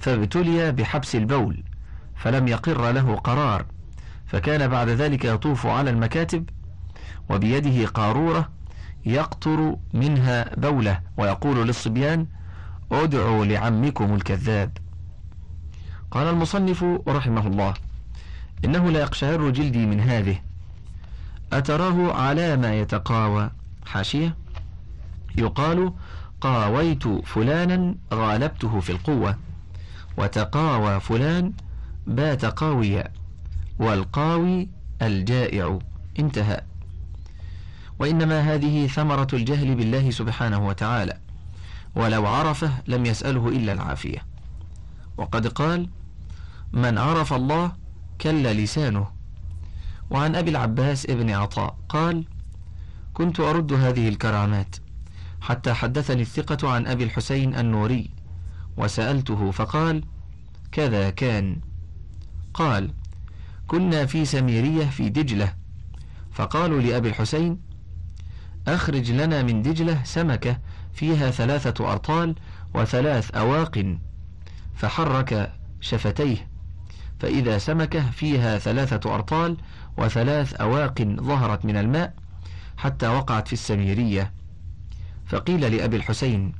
فابتلي 0.00 0.72
بحبس 0.72 1.16
البول 1.16 1.64
فلم 2.16 2.48
يقر 2.48 2.90
له 2.90 3.14
قرار 3.14 3.66
فكان 4.26 4.68
بعد 4.68 4.88
ذلك 4.88 5.24
يطوف 5.24 5.66
على 5.66 5.90
المكاتب 5.90 6.48
وبيده 7.30 7.86
قارورة 7.86 8.55
يقطر 9.06 9.76
منها 9.94 10.54
بولة 10.56 11.00
ويقول 11.16 11.66
للصبيان 11.66 12.26
ادعوا 12.92 13.44
لعمكم 13.44 14.14
الكذاب. 14.14 14.78
قال 16.10 16.26
المصنف 16.26 16.84
رحمه 17.08 17.46
الله 17.46 17.74
إنه 18.64 18.90
لا 18.90 19.00
يقشعر 19.00 19.50
جلدي 19.50 19.86
من 19.86 20.00
هذه. 20.00 20.38
أتراه 21.52 22.12
على 22.12 22.56
ما 22.56 22.74
يتقاوى. 22.74 23.50
حاشية. 23.86 24.34
يقال 25.38 25.92
قاويت 26.40 27.08
فلانا 27.08 27.94
غالبته 28.14 28.80
في 28.80 28.90
القوة. 28.90 29.36
وتقاوى 30.16 31.00
فلان 31.00 31.52
بات 32.06 32.44
قاويا 32.44 33.08
والقاوي 33.78 34.68
الجائع. 35.02 35.78
انتهى. 36.18 36.60
وإنما 37.98 38.40
هذه 38.40 38.86
ثمرة 38.86 39.26
الجهل 39.32 39.74
بالله 39.74 40.10
سبحانه 40.10 40.66
وتعالى 40.66 41.18
ولو 41.94 42.26
عرفه 42.26 42.70
لم 42.86 43.06
يسأله 43.06 43.48
إلا 43.48 43.72
العافية. 43.72 44.26
وقد 45.16 45.46
قال 45.46 45.88
من 46.72 46.98
عرف 46.98 47.32
الله 47.32 47.72
كل 48.20 48.42
لسانه. 48.42 49.06
وعن 50.10 50.36
أبي 50.36 50.50
العباس 50.50 51.06
ابن 51.06 51.30
عطاء 51.30 51.76
قال 51.88 52.24
كنت 53.14 53.40
أرد 53.40 53.72
هذه 53.72 54.08
الكرامات 54.08 54.76
حتى 55.40 55.72
حدثني 55.72 56.22
الثقة 56.22 56.70
عن 56.70 56.86
أبي 56.86 57.04
الحسين 57.04 57.54
النوري 57.54 58.10
وسألته 58.76 59.50
فقال 59.50 60.04
كذا 60.72 61.10
كان. 61.10 61.60
قال 62.54 62.90
كنا 63.66 64.06
في 64.06 64.24
سميرية 64.24 64.84
في 64.84 65.08
دجلة. 65.08 65.54
فقالوا 66.32 66.80
لأبي 66.80 67.08
الحسين 67.08 67.65
أخرج 68.68 69.12
لنا 69.12 69.42
من 69.42 69.62
دجلة 69.62 70.04
سمكة 70.04 70.58
فيها 70.92 71.30
ثلاثة 71.30 71.92
أرطال 71.92 72.34
وثلاث 72.74 73.34
أواق 73.34 73.96
فحرك 74.74 75.52
شفتيه. 75.80 76.48
فإذا 77.20 77.58
سمكة 77.58 78.10
فيها 78.10 78.58
ثلاثة 78.58 79.14
أرطال 79.14 79.56
وثلاث 79.96 80.54
أواق 80.54 81.02
ظهرت 81.02 81.64
من 81.64 81.76
الماء 81.76 82.14
حتى 82.76 83.08
وقعت 83.08 83.46
في 83.46 83.52
السميرية. 83.52 84.32
فقيل 85.26 85.76
لأبي 85.76 85.96
الحسين 85.96 86.52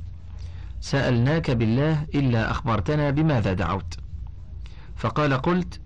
سألناك 0.80 1.50
بالله 1.50 2.06
إلا 2.14 2.50
أخبرتنا 2.50 3.10
بماذا 3.10 3.52
دعوت. 3.52 3.96
فقال 4.96 5.34
قلت 5.34 5.80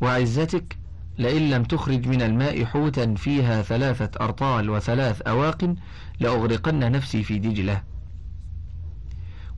وعزتك 0.00 0.78
لئن 1.18 1.50
لم 1.50 1.64
تخرج 1.64 2.08
من 2.08 2.22
الماء 2.22 2.64
حوتا 2.64 3.14
فيها 3.14 3.62
ثلاثة 3.62 4.10
أرطال 4.24 4.70
وثلاث 4.70 5.22
أواق 5.22 5.74
لأغرقن 6.20 6.92
نفسي 6.92 7.22
في 7.22 7.38
دجلة. 7.38 7.82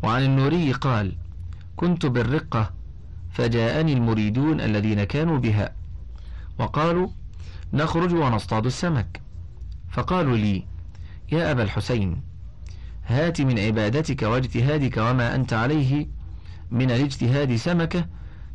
وعن 0.02 0.24
النوري 0.24 0.72
قال 0.72 1.16
كنت 1.76 2.06
بالرقة 2.06 2.70
فجاءني 3.30 3.92
المريدون 3.92 4.60
الذين 4.60 5.04
كانوا 5.04 5.38
بها 5.38 5.72
وقالوا 6.58 7.08
نخرج 7.72 8.12
ونصطاد 8.12 8.66
السمك. 8.66 9.21
فقالوا 9.90 10.36
لي 10.36 10.64
يا 11.32 11.50
أبا 11.50 11.62
الحسين 11.62 12.23
هات 13.06 13.40
من 13.40 13.58
عبادتك 13.58 14.23
واجتهادك 14.23 14.97
وما 14.97 15.34
أنت 15.34 15.52
عليه 15.52 16.06
من 16.71 16.90
الاجتهاد 16.90 17.56
سمكة 17.56 18.06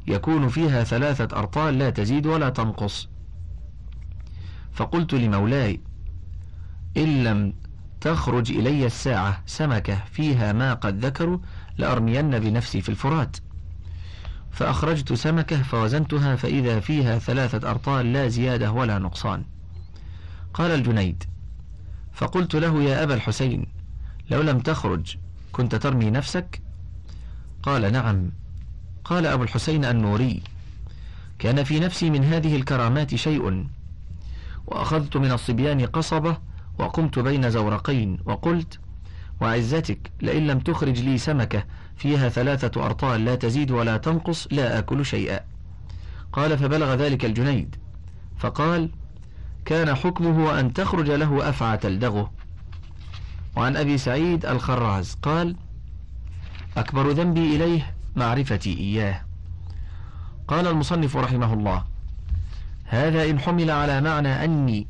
يكون 0.07 0.47
فيها 0.47 0.83
ثلاثة 0.83 1.37
أرطال 1.39 1.77
لا 1.77 1.89
تزيد 1.89 2.25
ولا 2.27 2.49
تنقص. 2.49 3.09
فقلت 4.73 5.13
لمولاي 5.13 5.79
إن 6.97 7.23
لم 7.23 7.53
تخرج 8.01 8.51
إلي 8.51 8.85
الساعة 8.85 9.41
سمكة 9.45 9.95
فيها 9.95 10.53
ما 10.53 10.73
قد 10.73 11.05
ذكروا 11.05 11.37
لأرمين 11.77 12.39
بنفسي 12.39 12.81
في 12.81 12.89
الفرات. 12.89 13.37
فأخرجت 14.51 15.13
سمكة 15.13 15.63
فوزنتها 15.63 16.35
فإذا 16.35 16.79
فيها 16.79 17.19
ثلاثة 17.19 17.69
أرطال 17.71 18.13
لا 18.13 18.27
زيادة 18.27 18.71
ولا 18.71 18.99
نقصان. 18.99 19.45
قال 20.53 20.71
الجنيد 20.71 21.23
فقلت 22.13 22.55
له 22.55 22.83
يا 22.83 23.03
أبا 23.03 23.13
الحسين 23.13 23.65
لو 24.29 24.41
لم 24.41 24.59
تخرج 24.59 25.17
كنت 25.51 25.75
ترمي 25.75 26.09
نفسك؟ 26.09 26.61
قال 27.63 27.91
نعم. 27.91 28.31
قال 29.05 29.25
أبو 29.25 29.43
الحسين 29.43 29.85
النوري 29.85 30.41
كان 31.39 31.63
في 31.63 31.79
نفسي 31.79 32.09
من 32.09 32.23
هذه 32.23 32.55
الكرامات 32.55 33.15
شيء 33.15 33.67
وأخذت 34.67 35.17
من 35.17 35.31
الصبيان 35.31 35.85
قصبة 35.85 36.37
وقمت 36.79 37.19
بين 37.19 37.49
زورقين 37.49 38.17
وقلت 38.25 38.79
وعزتك 39.41 40.11
لئن 40.21 40.47
لم 40.47 40.59
تخرج 40.59 41.01
لي 41.01 41.17
سمكة 41.17 41.63
فيها 41.97 42.29
ثلاثة 42.29 42.85
أرطال 42.85 43.25
لا 43.25 43.35
تزيد 43.35 43.71
ولا 43.71 43.97
تنقص 43.97 44.47
لا 44.51 44.79
أكل 44.79 45.05
شيئا. 45.05 45.39
قال 46.33 46.57
فبلغ 46.57 46.93
ذلك 46.93 47.25
الجنيد. 47.25 47.75
فقال 48.37 48.89
كان 49.65 49.95
حكمه 49.95 50.59
أن 50.59 50.73
تخرج 50.73 51.11
له 51.11 51.49
أفعى 51.49 51.77
تلدغه. 51.77 52.31
وعن 53.55 53.77
أبي 53.77 53.97
سعيد 53.97 54.45
الخراز 54.45 55.17
قال 55.21 55.55
أكبر 56.77 57.11
ذنبي 57.11 57.55
إليه 57.55 57.93
معرفتي 58.15 58.77
إياه. 58.77 59.21
قال 60.47 60.67
المصنف 60.67 61.17
رحمه 61.17 61.53
الله 61.53 61.83
هذا 62.85 63.29
إن 63.29 63.39
حمل 63.39 63.71
على 63.71 64.01
معنى 64.01 64.43
أني 64.45 64.87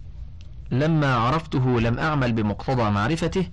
لما 0.72 1.16
عرفته 1.16 1.80
لم 1.82 2.00
أعمل 2.00 2.34
بمقتضى 2.34 2.90
معرفته 2.90 3.50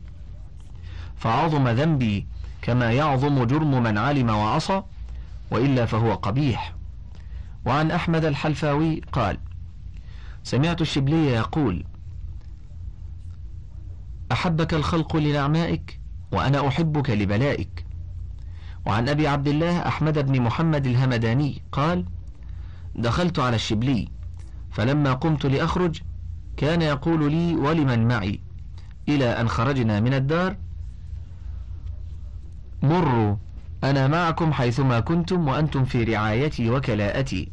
فعظم 1.17 1.69
ذنبي 1.69 2.27
كما 2.63 2.93
يعظم 2.93 3.45
جرم 3.45 3.83
من 3.83 3.99
علم 3.99 4.31
وعصى 4.31 4.83
وإلا 5.51 5.87
فهو 5.87 6.15
قبيح. 6.15 6.75
وعن 7.65 7.91
أحمد 7.91 8.25
الحلفاوي 8.25 9.01
قال 9.13 9.39
سمعت 10.45 10.81
الشبلي 10.81 11.27
يقول 11.27 11.85
أحبك 14.33 14.75
الخلق 14.75 15.17
لنعمائك 15.17 16.01
وأنا 16.33 16.69
أحبك 16.69 17.11
لبلائك 17.11 17.85
وعن 18.87 19.09
أبي 19.09 19.29
عبد 19.29 19.49
الله 19.49 19.88
أحمد 19.88 20.19
بن 20.19 20.43
محمد 20.43 20.87
الهمداني 20.87 21.62
قال 21.73 22.05
دخلت 22.95 23.38
على 23.38 23.57
الشبلي 23.57 24.09
فلما 24.71 25.12
قمت 25.12 25.47
لأخرج 25.47 26.01
كان 26.57 26.83
يقول 26.83 27.33
لي 27.33 27.57
ولمن 27.57 28.09
معي؟ 28.09 28.40
إلى 29.09 29.40
أن 29.40 29.49
خرجنا 29.49 30.01
من 30.01 30.14
الدار. 30.14 30.57
مروا 32.83 33.37
أنا 33.85 34.09
معكم 34.09 34.53
حيثما 34.53 35.01
كنتم 35.01 35.49
وأنتم 35.49 35.85
في 35.85 36.05
رعايتي 36.05 36.71
وكلاءتي. 36.71 37.53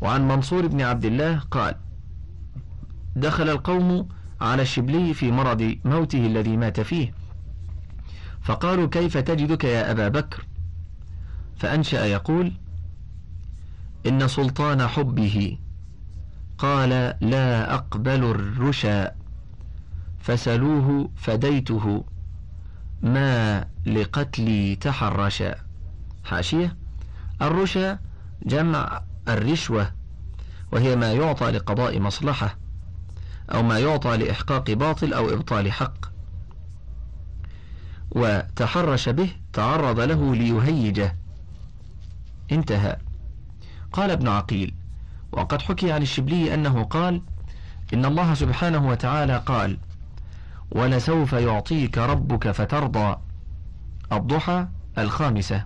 وعن 0.00 0.28
منصور 0.28 0.66
بن 0.66 0.80
عبد 0.80 1.04
الله 1.04 1.38
قال 1.38 1.74
دخل 3.16 3.48
القوم 3.48 4.08
على 4.40 4.62
الشبلي 4.62 5.14
في 5.14 5.30
مرض 5.30 5.76
موته 5.84 6.26
الذي 6.26 6.56
مات 6.56 6.80
فيه. 6.80 7.19
فقالوا 8.42 8.88
كيف 8.88 9.16
تجدك 9.16 9.64
يا 9.64 9.90
أبا 9.90 10.08
بكر؟ 10.08 10.46
فأنشأ 11.56 12.04
يقول 12.04 12.52
إن 14.06 14.28
سلطان 14.28 14.86
حبه. 14.86 15.58
قال 16.58 17.14
لا 17.20 17.74
أقبل 17.74 18.24
الرشا 18.24 19.10
فسلوه 20.18 21.10
فديته 21.16 22.04
ما 23.02 23.64
لقتلي 23.86 24.76
تحرشا. 24.76 25.54
حاشية 26.24 26.76
الرشا 27.42 27.98
جمع 28.42 29.02
الرشوة 29.28 29.92
وهي 30.72 30.96
ما 30.96 31.12
يعطى 31.12 31.50
لقضاء 31.50 32.00
مصلحة 32.00 32.56
أو 33.52 33.62
ما 33.62 33.78
يعطى 33.78 34.16
لإحقاق 34.16 34.70
باطل 34.70 35.12
أو 35.12 35.30
إبطال 35.30 35.72
حق. 35.72 36.09
وتحرش 38.10 39.08
به 39.08 39.30
تعرض 39.52 40.00
له 40.00 40.34
ليهيجه. 40.34 41.16
انتهى. 42.52 42.96
قال 43.92 44.10
ابن 44.10 44.28
عقيل 44.28 44.74
وقد 45.32 45.62
حكي 45.62 45.92
عن 45.92 46.02
الشبلي 46.02 46.54
أنه 46.54 46.82
قال 46.82 47.22
إن 47.94 48.04
الله 48.04 48.34
سبحانه 48.34 48.88
وتعالى 48.88 49.36
قال 49.46 49.78
ولسوف 50.70 51.32
يعطيك 51.32 51.98
ربك 51.98 52.50
فترضى. 52.50 53.16
الضحى 54.12 54.66
الخامسة. 54.98 55.64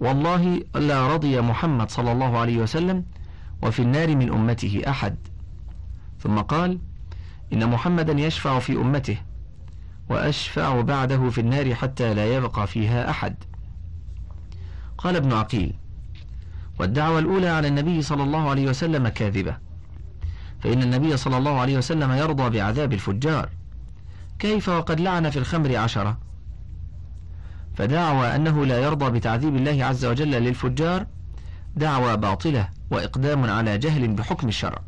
والله 0.00 0.62
لا 0.74 1.06
رضي 1.06 1.40
محمد 1.40 1.90
صلى 1.90 2.12
الله 2.12 2.38
عليه 2.38 2.58
وسلم 2.58 3.04
وفي 3.62 3.82
النار 3.82 4.16
من 4.16 4.32
أمته 4.32 4.82
أحد. 4.88 5.16
ثم 6.20 6.38
قال 6.38 6.78
إن 7.52 7.70
محمدا 7.70 8.12
يشفع 8.12 8.58
في 8.58 8.72
أمته. 8.72 9.18
وأشفع 10.08 10.80
بعده 10.80 11.30
في 11.30 11.40
النار 11.40 11.74
حتى 11.74 12.14
لا 12.14 12.36
يبقى 12.36 12.66
فيها 12.66 13.10
أحد. 13.10 13.34
قال 14.98 15.16
ابن 15.16 15.32
عقيل 15.32 15.74
والدعوة 16.78 17.18
الأولى 17.18 17.48
على 17.48 17.68
النبي 17.68 18.02
صلى 18.02 18.22
الله 18.22 18.50
عليه 18.50 18.68
وسلم 18.68 19.08
كاذبة 19.08 19.56
فإن 20.60 20.82
النبي 20.82 21.16
صلى 21.16 21.36
الله 21.36 21.60
عليه 21.60 21.78
وسلم 21.78 22.12
يرضى 22.12 22.58
بعذاب 22.58 22.92
الفجار. 22.92 23.48
كيف 24.38 24.68
وقد 24.68 25.00
لعن 25.00 25.30
في 25.30 25.38
الخمر 25.38 25.76
عشرة؟ 25.76 26.18
فدعوى 27.74 28.26
أنه 28.26 28.66
لا 28.66 28.78
يرضى 28.78 29.10
بتعذيب 29.10 29.56
الله 29.56 29.84
عز 29.84 30.04
وجل 30.04 30.30
للفجار 30.30 31.06
دعوى 31.76 32.16
باطلة 32.16 32.68
وإقدام 32.90 33.50
على 33.50 33.78
جهل 33.78 34.08
بحكم 34.08 34.48
الشرع. 34.48 34.78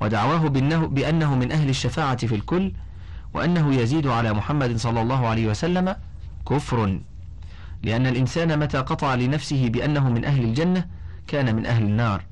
ودعواه 0.00 0.48
بأنه, 0.88 1.34
من 1.34 1.52
أهل 1.52 1.68
الشفاعة 1.68 2.16
في 2.16 2.34
الكل 2.34 2.72
وأنه 3.34 3.74
يزيد 3.74 4.06
على 4.06 4.32
محمد 4.32 4.76
صلى 4.76 5.02
الله 5.02 5.26
عليه 5.26 5.46
وسلم 5.46 5.96
كفر. 6.48 7.00
لأن 7.82 8.06
الإنسان 8.06 8.58
متى 8.58 8.78
قطع 8.78 9.14
لنفسه 9.14 9.68
بأنه 9.68 10.08
من 10.10 10.24
أهل 10.24 10.44
الجنة 10.44 10.86
كان 11.26 11.56
من 11.56 11.66
أهل 11.66 11.82
النار. 11.82 12.22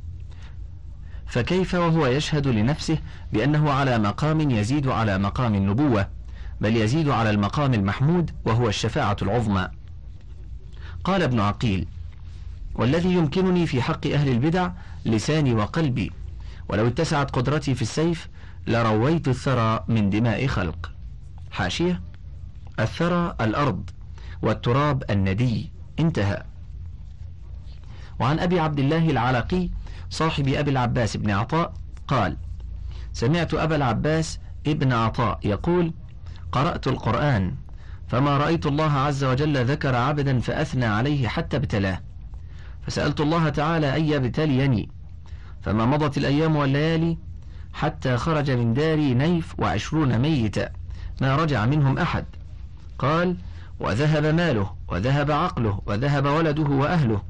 فكيف 1.26 1.74
وهو 1.74 2.06
يشهد 2.06 2.48
لنفسه 2.48 2.98
بأنه 3.32 3.70
على 3.70 3.98
مقام 3.98 4.50
يزيد 4.50 4.88
على 4.88 5.18
مقام 5.18 5.54
النبوة 5.54 6.08
بل 6.60 6.76
يزيد 6.76 7.08
على 7.08 7.30
المقام 7.30 7.74
المحمود 7.74 8.30
وهو 8.44 8.68
الشفاعة 8.68 9.16
العظمى؟ 9.22 9.68
قال 11.04 11.22
ابن 11.22 11.40
عقيل 11.40 11.86
والذي 12.74 13.12
يمكنني 13.12 13.66
في 13.66 13.82
حق 13.82 14.06
أهل 14.06 14.28
البدع 14.28 14.70
لساني 15.04 15.54
وقلبي 15.54 16.12
ولو 16.68 16.86
اتسعت 16.86 17.30
قدرتي 17.30 17.74
في 17.74 17.82
السيف 17.82 18.28
لرويت 18.66 19.28
الثرى 19.28 19.84
من 19.88 20.10
دماء 20.10 20.46
خلق. 20.46 20.92
حاشية. 21.50 22.02
الثرى 22.80 23.36
الأرض 23.40 23.90
والتراب 24.42 25.04
الندي. 25.10 25.70
انتهى. 25.98 26.42
وعن 28.20 28.38
أبي 28.38 28.60
عبد 28.60 28.78
الله 28.78 29.10
العلقي 29.10 29.70
صاحب 30.10 30.48
أبي 30.48 30.70
العباس 30.70 31.16
بن 31.16 31.30
عطاء 31.30 31.74
قال 32.08 32.36
سمعت 33.12 33.54
أبا 33.54 33.76
العباس 33.76 34.38
ابن 34.66 34.92
عطاء 34.92 35.38
يقول 35.44 35.92
قرأت 36.52 36.86
القرآن 36.86 37.54
فما 38.08 38.36
رأيت 38.38 38.66
الله 38.66 38.92
عز 38.92 39.24
وجل 39.24 39.64
ذكر 39.64 39.94
عبدا 39.94 40.40
فأثنى 40.40 40.84
عليه 40.84 41.28
حتى 41.28 41.56
ابتلاه. 41.56 42.00
فسألت 42.86 43.20
الله 43.20 43.48
تعالى 43.48 43.96
أن 43.96 44.04
يبتليني 44.04 44.88
فما 45.62 45.86
مضت 45.86 46.18
الأيام 46.18 46.56
والليالي 46.56 47.18
حتى 47.74 48.16
خرج 48.16 48.50
من 48.50 48.74
داري 48.74 49.14
نيف 49.14 49.54
وعشرون 49.60 50.18
ميتا. 50.18 50.68
ما 51.20 51.36
رجع 51.36 51.66
منهم 51.66 51.98
أحد. 51.98 52.24
قال 52.98 53.36
وذهب 53.80 54.26
ماله 54.26 54.74
وذهب 54.88 55.30
عقله 55.30 55.80
وذهب 55.86 56.26
ولده 56.26 56.62
وأهله. 56.62 57.22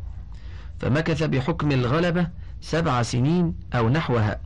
فمكث 0.80 1.22
بحكم 1.22 1.72
الغلبة 1.72 2.28
سبع 2.60 3.02
سنين 3.02 3.54
أو 3.74 3.88
نحوها. 3.88 4.40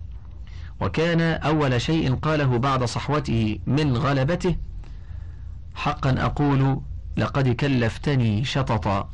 وكان 0.81 1.21
أول 1.21 1.81
شيء 1.81 2.15
قاله 2.15 2.59
بعد 2.59 2.85
صحوته 2.85 3.59
من 3.67 3.97
غلبته 3.97 4.57
حقا 5.75 6.15
أقول 6.19 6.81
لقد 7.17 7.49
كلفتني 7.49 8.45
شططا. 8.45 9.11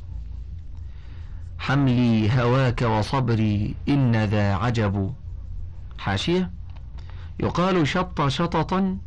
حملي 1.59 2.31
هواك 2.43 2.83
وصبري 2.83 3.75
إن 3.89 4.25
ذا 4.25 4.55
عجب. 4.55 5.15
حاشية؟ 5.99 6.51
يقال 7.41 7.89
شط 7.89 8.29
شططا 8.29 8.99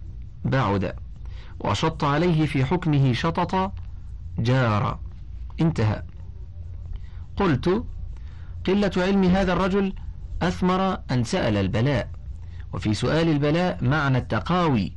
بعد 0.45 0.95
وشط 1.59 2.03
عليه 2.03 2.45
في 2.45 2.65
حكمه 2.65 3.13
شطط 3.13 3.71
جار 4.39 4.99
انتهى. 5.61 6.03
قلت 7.37 7.83
قلة 8.67 8.91
علم 8.97 9.23
هذا 9.23 9.53
الرجل 9.53 9.93
أثمر 10.41 10.99
أن 11.11 11.23
سأل 11.23 11.57
البلاء 11.57 12.09
وفي 12.73 12.93
سؤال 12.93 13.29
البلاء 13.29 13.83
معنى 13.83 14.17
التقاوي 14.17 14.93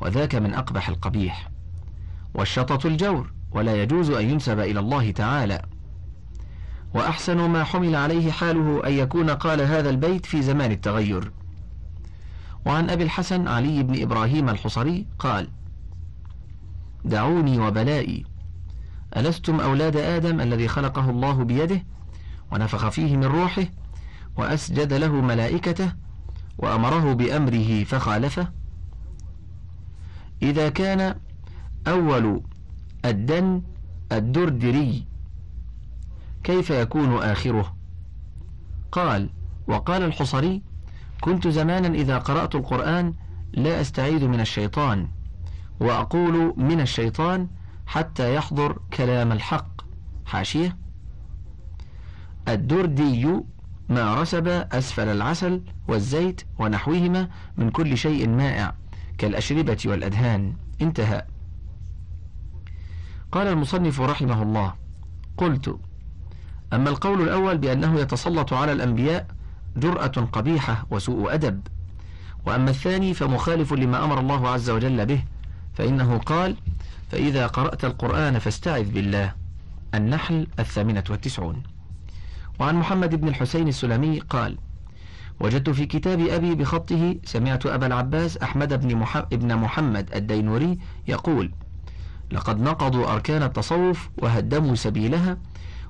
وذاك 0.00 0.34
من 0.34 0.54
أقبح 0.54 0.88
القبيح. 0.88 1.50
والشطط 2.34 2.86
الجور 2.86 3.32
ولا 3.50 3.82
يجوز 3.82 4.10
أن 4.10 4.30
ينسب 4.30 4.58
إلى 4.60 4.80
الله 4.80 5.10
تعالى. 5.10 5.62
وأحسن 6.94 7.50
ما 7.50 7.64
حمل 7.64 7.96
عليه 7.96 8.30
حاله 8.30 8.86
أن 8.86 8.92
يكون 8.92 9.30
قال 9.30 9.60
هذا 9.60 9.90
البيت 9.90 10.26
في 10.26 10.42
زمان 10.42 10.72
التغير. 10.72 11.32
وعن 12.66 12.90
أبي 12.90 13.02
الحسن 13.02 13.48
علي 13.48 13.82
بن 13.82 14.02
إبراهيم 14.02 14.48
الحصري 14.48 15.06
قال 15.18 15.48
دعوني 17.04 17.58
وبلائي. 17.58 18.24
ألستم 19.16 19.60
أولاد 19.60 19.96
آدم 19.96 20.40
الذي 20.40 20.68
خلقه 20.68 21.10
الله 21.10 21.44
بيده 21.44 21.84
ونفخ 22.52 22.88
فيه 22.88 23.16
من 23.16 23.24
روحه 23.24 23.66
وأسجد 24.36 24.92
له 24.92 25.12
ملائكته 25.12 25.92
وأمره 26.58 27.12
بأمره 27.12 27.84
فخالفه؟ 27.84 28.48
إذا 30.42 30.68
كان 30.68 31.14
أول 31.88 32.42
الدن 33.04 33.62
الدردري 34.12 35.06
كيف 36.44 36.70
يكون 36.70 37.16
آخره؟ 37.16 37.76
قال 38.92 39.30
وقال 39.68 40.02
الحصري 40.02 40.62
كنت 41.20 41.48
زمانا 41.48 41.88
إذا 41.88 42.18
قرأت 42.18 42.54
القرآن 42.54 43.14
لا 43.52 43.80
أستعيذ 43.80 44.28
من 44.28 44.40
الشيطان 44.40 45.08
وأقول 45.80 46.54
من 46.56 46.80
الشيطان 46.80 47.48
حتى 47.86 48.34
يحضر 48.34 48.78
كلام 48.92 49.32
الحق. 49.32 49.80
حاشية. 50.26 50.76
الدردي 52.48 53.28
ما 53.88 54.20
رسب 54.22 54.48
أسفل 54.48 55.08
العسل 55.08 55.62
والزيت 55.88 56.42
ونحوهما 56.58 57.28
من 57.56 57.70
كل 57.70 57.96
شيء 57.96 58.28
مائع 58.28 58.74
كالأشربة 59.18 59.78
والأدهان. 59.86 60.54
انتهى. 60.82 61.26
قال 63.32 63.46
المصنف 63.46 64.00
رحمه 64.00 64.42
الله 64.42 64.74
قلت 65.36 65.78
أما 66.72 66.90
القول 66.90 67.22
الأول 67.22 67.58
بأنه 67.58 68.00
يتسلط 68.00 68.52
على 68.52 68.72
الأنبياء 68.72 69.26
جرأة 69.76 70.28
قبيحة 70.32 70.86
وسوء 70.90 71.34
أدب. 71.34 71.60
وأما 72.46 72.70
الثاني 72.70 73.14
فمخالف 73.14 73.72
لما 73.72 74.04
أمر 74.04 74.20
الله 74.20 74.48
عز 74.48 74.70
وجل 74.70 75.06
به 75.06 75.24
فإنه 75.74 76.18
قال 76.18 76.56
فإذا 77.10 77.46
قرأت 77.46 77.84
القرآن 77.84 78.38
فاستعذ 78.38 78.90
بالله. 78.90 79.32
النحل 79.94 80.46
الثامنة 80.58 81.04
والتسعون. 81.10 81.62
وعن 82.60 82.74
محمد 82.74 83.14
بن 83.14 83.28
الحسين 83.28 83.68
السلمي 83.68 84.18
قال 84.18 84.56
وجدت 85.40 85.70
في 85.70 85.86
كتاب 85.86 86.20
أبي 86.20 86.54
بخطه 86.54 87.16
سمعت 87.24 87.66
أبا 87.66 87.86
العباس 87.86 88.38
أحمد 88.38 88.80
بن, 88.80 89.04
ابن 89.14 89.56
محمد 89.56 90.14
الدينوري 90.14 90.78
يقول 91.08 91.52
لقد 92.32 92.60
نقضوا 92.60 93.12
أركان 93.12 93.42
التصوف 93.42 94.10
وهدموا 94.18 94.74
سبيلها 94.74 95.36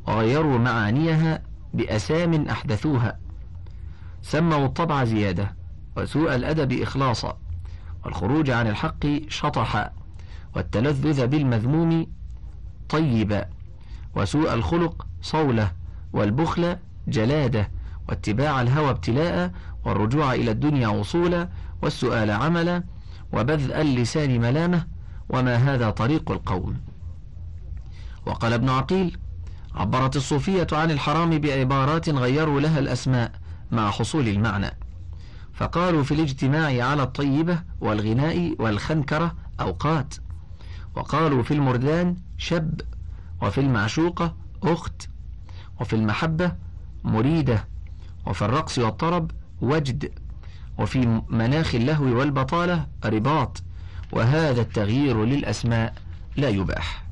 وغيروا 0.07 0.59
معانيها 0.59 1.43
بأسام 1.75 2.49
أحدثوها. 2.49 3.26
سموا 4.23 4.67
الطبع 4.67 5.05
زيادة 5.05 5.55
وسوء 5.97 6.35
الأدب 6.35 6.83
إخلاصا 6.83 7.39
والخروج 8.05 8.51
عن 8.51 8.67
الحق 8.67 9.07
شطحا 9.29 9.91
والتلذذ 10.57 11.27
بالمذموم 11.27 12.07
طيبا 12.89 13.45
وسوء 14.17 14.55
الخلق 14.55 15.07
صولة 15.23 15.73
والبخل 16.13 16.77
جلادة 17.09 17.71
واتباع 18.09 18.63
الهوى 18.63 18.91
ابتلاء 18.91 19.53
والرجوع 19.85 20.35
إلى 20.35 20.51
الدنيا 20.51 20.89
وصولا 20.89 21.49
والسؤال 21.83 22.31
عملا 22.31 22.83
وبذء 23.33 23.81
اللسان 23.81 24.41
ملامة 24.41 24.87
وما 25.29 25.57
هذا 25.57 25.91
طريق 25.91 26.31
القوم 26.31 26.81
وقال 28.27 28.53
ابن 28.53 28.69
عقيل 28.69 29.19
عبرت 29.75 30.17
الصوفية 30.17 30.67
عن 30.73 30.91
الحرام 30.91 31.39
بعبارات 31.39 32.09
غيروا 32.09 32.61
لها 32.61 32.79
الأسماء 32.79 33.33
مع 33.73 33.91
حصول 33.91 34.29
المعنى. 34.29 34.71
فقالوا 35.55 36.03
في 36.03 36.15
الاجتماع 36.15 36.85
على 36.89 37.03
الطيبة 37.03 37.63
والغناء 37.81 38.55
والخنكرة 38.59 39.35
أوقات. 39.61 40.15
وقالوا 40.95 41.43
في 41.43 41.55
المردان 41.55 42.17
شب 42.39 42.81
وفي 43.43 43.61
المعشوقة 43.61 44.35
أخت 44.63 45.09
وفي 45.81 45.97
المحبة 45.97 46.53
مريدة 47.05 47.65
وفي 48.27 48.43
الرقص 48.45 48.79
والطرب 48.79 49.31
وجد 49.61 50.13
وفي 50.79 51.23
مناخ 51.29 51.75
اللهو 51.75 52.19
والبطالة 52.19 52.87
رباط. 53.05 53.63
وهذا 54.13 54.61
التغيير 54.61 55.25
للأسماء 55.25 55.95
لا 56.37 56.49
يباح. 56.49 57.05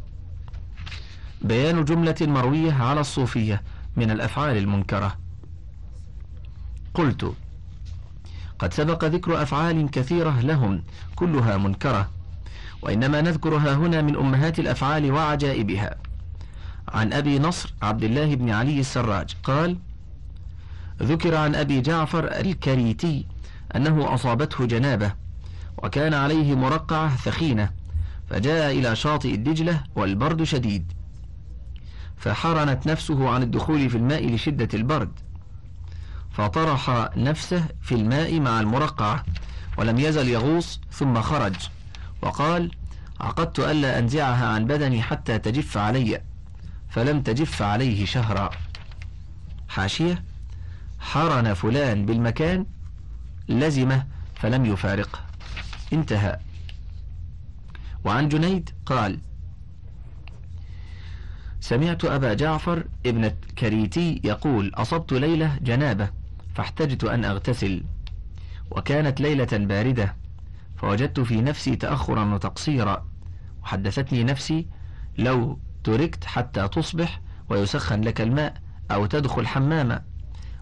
بيان 1.42 1.84
جملة 1.84 2.14
مروية 2.20 2.72
على 2.72 3.00
الصوفية 3.00 3.62
من 3.96 4.10
الأفعال 4.10 4.56
المنكرة. 4.56 5.23
قلت 6.94 7.34
قد 8.58 8.72
سبق 8.72 9.04
ذكر 9.04 9.42
أفعال 9.42 9.90
كثيرة 9.90 10.40
لهم 10.40 10.82
كلها 11.14 11.56
منكرة 11.56 12.10
وإنما 12.82 13.20
نذكرها 13.20 13.74
هنا 13.74 14.02
من 14.02 14.16
أمهات 14.16 14.58
الأفعال 14.58 15.12
وعجائبها. 15.12 15.94
عن 16.88 17.12
أبي 17.12 17.38
نصر 17.38 17.74
عبد 17.82 18.04
الله 18.04 18.34
بن 18.34 18.50
علي 18.50 18.80
السراج 18.80 19.36
قال 19.44 19.78
ذكر 21.02 21.34
عن 21.34 21.54
أبي 21.54 21.80
جعفر 21.80 22.24
الكريتي 22.24 23.26
أنه 23.76 24.14
أصابته 24.14 24.66
جنابة 24.66 25.12
وكان 25.78 26.14
عليه 26.14 26.54
مرقعة 26.54 27.16
ثخينة 27.16 27.70
فجاء 28.30 28.78
إلى 28.78 28.96
شاطئ 28.96 29.34
الدجلة 29.34 29.82
والبرد 29.96 30.42
شديد 30.42 30.92
فحرنت 32.16 32.86
نفسه 32.86 33.28
عن 33.28 33.42
الدخول 33.42 33.90
في 33.90 33.96
الماء 33.96 34.34
لشدة 34.34 34.68
البرد. 34.74 35.10
فطرح 36.36 37.10
نفسه 37.16 37.64
في 37.82 37.94
الماء 37.94 38.40
مع 38.40 38.60
المرقعة 38.60 39.24
ولم 39.78 39.98
يزل 39.98 40.28
يغوص 40.28 40.80
ثم 40.90 41.20
خرج. 41.20 41.54
وقال 42.22 42.70
عقدت 43.20 43.58
ألا 43.58 43.98
أنزعها 43.98 44.46
عن 44.46 44.66
بدني 44.66 45.02
حتى 45.02 45.38
تجف 45.38 45.76
علي 45.76 46.20
فلم 46.88 47.22
تجف 47.22 47.62
عليه 47.62 48.04
شهرا. 48.06 48.50
حاشية 49.68 50.24
حرن 51.00 51.54
فلان 51.54 52.06
بالمكان 52.06 52.66
لزمه 53.48 54.06
فلم 54.34 54.64
يفارقه 54.66 55.18
انتهى. 55.92 56.38
وعن 58.04 58.28
جنيد 58.28 58.70
قال 58.86 59.18
سمعت 61.60 62.04
أبا 62.04 62.34
جعفر 62.34 62.84
ابن 63.06 63.28
كريتي 63.58 64.20
يقول 64.24 64.72
أصبت 64.74 65.12
ليلة 65.12 65.58
جنابة 65.62 66.23
فاحتجت 66.54 67.04
أن 67.04 67.24
أغتسل. 67.24 67.84
وكانت 68.70 69.20
ليلة 69.20 69.48
باردة 69.52 70.16
فوجدت 70.76 71.20
في 71.20 71.40
نفسي 71.42 71.76
تأخرا 71.76 72.34
وتقصيرا. 72.34 73.06
وحدثتني 73.62 74.24
نفسي 74.24 74.66
لو 75.18 75.58
تركت 75.84 76.24
حتى 76.24 76.68
تصبح 76.68 77.20
ويسخن 77.48 78.00
لك 78.00 78.20
الماء 78.20 78.54
أو 78.90 79.06
تدخل 79.06 79.46
حماما. 79.46 80.02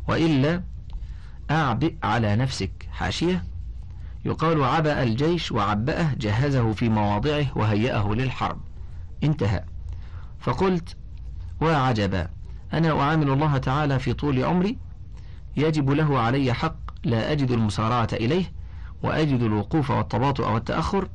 وإلا 0.09 0.63
أعبئ 1.51 1.95
على 2.03 2.37
نفسك. 2.37 2.89
حاشية. 2.93 3.45
يقال 4.25 4.65
عبأ 4.65 5.03
الجيش 5.03 5.53
وعبأه 5.53 6.15
جهزه 6.15 6.73
في 6.73 6.89
مواضعه 6.89 7.59
وهيأه 7.59 8.15
للحرب. 8.15 8.61
انتهى. 9.25 9.65
فقلت 10.41 10.97
وعجبا 11.61 12.29
أنا 12.73 13.01
أعامل 13.01 13.31
الله 13.31 13.59
تعالى 13.59 13.99
في 13.99 14.13
طول 14.13 14.45
عمري 14.45 14.79
يجب 15.57 15.91
له 15.91 16.19
علي 16.19 16.53
حق 16.53 16.77
لا 17.05 17.33
أجد 17.33 17.51
المسارعة 17.51 18.09
إليه 18.13 18.53
وأجد 19.03 19.43
الوقوف 19.43 19.91
والتباطؤ 19.91 20.49
والتأخر. 20.49 21.09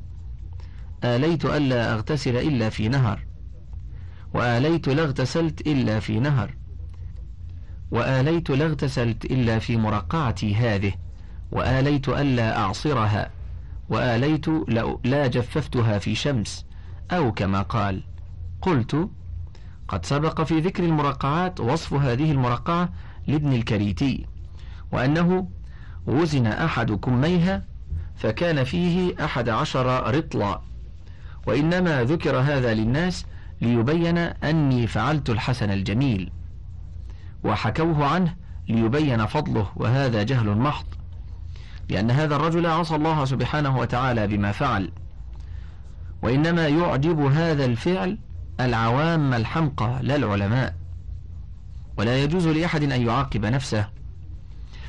آليت 1.04 1.44
ألا 1.44 1.94
أغتسل 1.94 2.36
إلا 2.36 2.70
في 2.70 2.88
نهر. 2.88 3.26
وآليت 4.34 4.88
لا 4.88 5.02
اغتسلت 5.02 5.60
إلا 5.60 6.00
في 6.00 6.20
نهر. 6.20 6.54
وآليت 7.90 8.50
لا 8.50 8.66
اغتسلت 8.66 9.24
إلا 9.24 9.58
في 9.58 9.76
مرقعتي 9.76 10.54
هذه. 10.54 10.92
وآليت 11.52 12.08
ألا 12.08 12.58
أعصرها. 12.58 13.30
وآليت 13.88 14.48
لا 15.04 15.26
جففتها 15.26 15.98
في 15.98 16.14
شمس. 16.14 16.66
أو 17.10 17.32
كما 17.32 17.62
قال. 17.62 18.02
قلت 18.62 19.08
قد 19.88 20.06
سبق 20.06 20.42
في 20.42 20.60
ذكر 20.60 20.84
المرقعات 20.84 21.60
وصف 21.60 21.94
هذه 21.94 22.32
المرقعة 22.32 22.88
لابن 23.28 23.52
الكريتي 23.52 24.26
وأنه 24.92 25.48
وزن 26.06 26.46
أحد 26.46 26.92
كميها 26.92 27.62
فكان 28.16 28.64
فيه 28.64 29.24
أحد 29.24 29.48
عشر 29.48 30.14
رطلا. 30.14 30.60
وإنما 31.46 32.04
ذكر 32.04 32.36
هذا 32.36 32.74
للناس 32.74 33.26
ليبين 33.60 34.18
أني 34.18 34.86
فعلت 34.86 35.30
الحسن 35.30 35.70
الجميل. 35.70 36.30
وحكوه 37.44 38.06
عنه 38.06 38.34
ليبين 38.68 39.26
فضله 39.26 39.66
وهذا 39.76 40.22
جهل 40.22 40.58
محض 40.58 40.86
لأن 41.88 42.10
هذا 42.10 42.36
الرجل 42.36 42.66
عصى 42.66 42.94
الله 42.94 43.24
سبحانه 43.24 43.78
وتعالى 43.78 44.26
بما 44.26 44.52
فعل. 44.52 44.90
وإنما 46.22 46.68
يعجب 46.68 47.20
هذا 47.20 47.64
الفعل 47.64 48.18
العوام 48.60 49.34
الحمقى 49.34 49.98
لا 50.02 50.16
العلماء. 50.16 50.77
ولا 51.98 52.22
يجوز 52.22 52.46
لأحد 52.48 52.82
أن 52.82 53.06
يعاقب 53.06 53.46
نفسه. 53.46 53.88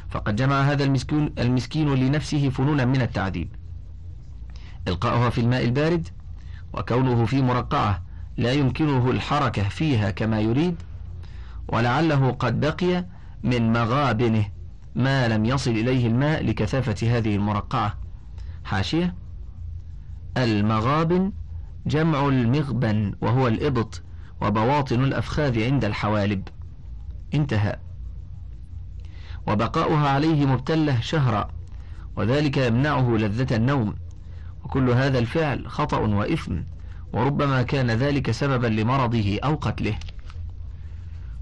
فقد 0.10 0.36
جمع 0.36 0.62
هذا 0.62 0.84
المسكين, 0.84 1.34
المسكين 1.40 1.96
لنفسه 1.96 2.50
فنونا 2.50 2.86
من 2.86 3.02
التعذيب. 3.02 3.50
إلقاؤها 4.88 5.30
في 5.30 5.42
الماء 5.42 5.66
البارد 5.66 6.08
وكونه 6.74 7.26
في 7.26 7.42
مرقعة 7.42 8.02
لا 8.38 8.52
يمكنه 8.52 9.10
الحركة 9.12 9.70
فيها 9.70 10.12
كما 10.12 10.40
يريد 10.40 10.76
ولعله 11.68 12.32
قد 12.32 12.60
بقي 12.60 13.06
من 13.44 13.74
مغابنه 13.74 14.46
ما 14.96 15.28
لم 15.28 15.46
يصل 15.46 15.72
إليه 15.72 16.08
الماء 16.08 16.46
لكثافة 16.46 17.18
هذه 17.18 17.36
المرقعة. 17.36 17.98
حاشية 18.66 19.16
المغابن 20.38 21.32
جمع 21.86 22.28
المغبن 22.28 23.16
وهو 23.22 23.48
الإبط 23.48 24.02
وبواطن 24.42 25.04
الأفخاذ 25.04 25.64
عند 25.64 25.86
الحوالب. 25.86 26.48
انتهى. 27.34 27.76
وبقاؤها 29.48 30.10
عليه 30.10 30.46
مبتلة 30.46 31.00
شهرا 31.00 31.48
وذلك 32.16 32.58
يمنعه 32.58 33.18
لذة 33.18 33.56
النوم. 33.56 33.96
وكل 34.64 34.90
هذا 34.90 35.20
الفعل 35.20 35.68
خطأ 35.68 35.98
وإثم 35.98 36.56
وربما 37.14 37.62
كان 37.62 37.92
ذلك 37.92 38.32
سببا 38.32 38.68
لمرضه 38.68 39.40
أو 39.44 39.56
قتله. 39.56 39.96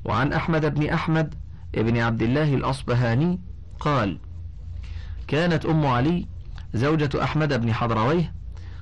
وعن 0.06 0.34
أحمد 0.34 0.74
بن 0.74 0.90
أحمد 0.90 1.36
ابن 1.76 1.98
عبد 1.98 2.22
الله 2.22 2.54
الأصبهاني 2.54 3.40
قال 3.80 4.20
كانت 5.28 5.66
أم 5.66 5.86
علي 5.86 6.28
زوجة 6.74 7.24
أحمد 7.24 7.62
بن 7.62 7.74
حضرويه 7.74 8.34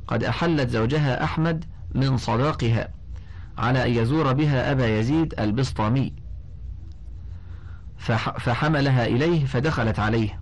قد 0.08 0.24
أحلت 0.24 0.70
زوجها 0.70 1.24
أحمد 1.24 1.66
من 1.96 2.18
صداقها 2.18 2.88
على 3.58 3.86
أن 3.86 4.04
يزور 4.04 4.34
بها 4.34 4.72
أبا 4.72 5.00
يزيد 5.00 5.34
البسطامي. 5.40 6.14
فحملها 8.40 9.06
إليه 9.06 9.46
فدخلت 9.46 10.00
عليه 10.00 10.40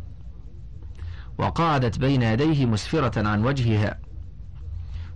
وقعدت 1.38 2.00
بين 2.00 2.22
يديه 2.22 2.66
مسفرة 2.66 3.28
عن 3.28 3.46
وجهها. 3.46 4.00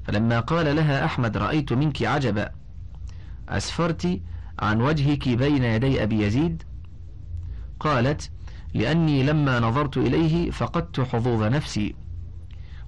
فلما 0.03 0.39
قال 0.39 0.75
لها 0.75 1.05
أحمد 1.05 1.37
رأيت 1.37 1.73
منك 1.73 2.03
عجبا. 2.03 2.49
أسفرت 3.49 4.21
عن 4.59 4.81
وجهك 4.81 5.29
بين 5.29 5.63
يدي 5.63 6.03
أبي 6.03 6.23
يزيد. 6.23 6.63
قالت 7.79 8.31
لأني 8.73 9.23
لما 9.23 9.59
نظرت 9.59 9.97
إليه 9.97 10.51
فقدت 10.51 10.99
حظوظ 10.99 11.43
نفسي. 11.43 11.95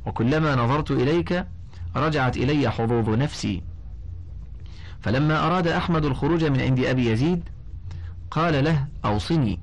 وكلما 0.05 0.55
نظرت 0.55 0.91
إليك 0.91 1.45
رجعت 1.95 2.37
إلي 2.37 2.71
حظوظ 2.71 3.09
نفسي. 3.09 3.63
فلما 5.01 5.45
أراد 5.45 5.67
أحمد 5.67 6.05
الخروج 6.05 6.43
من 6.43 6.61
عند 6.61 6.79
أبي 6.79 7.11
يزيد 7.11 7.49
قال 8.31 8.63
له 8.63 8.87
أوصني. 9.05 9.59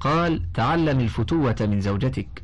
قال 0.00 0.52
تعلم 0.52 1.00
الفتوة 1.00 1.56
من 1.60 1.80
زوجتك. 1.80 2.42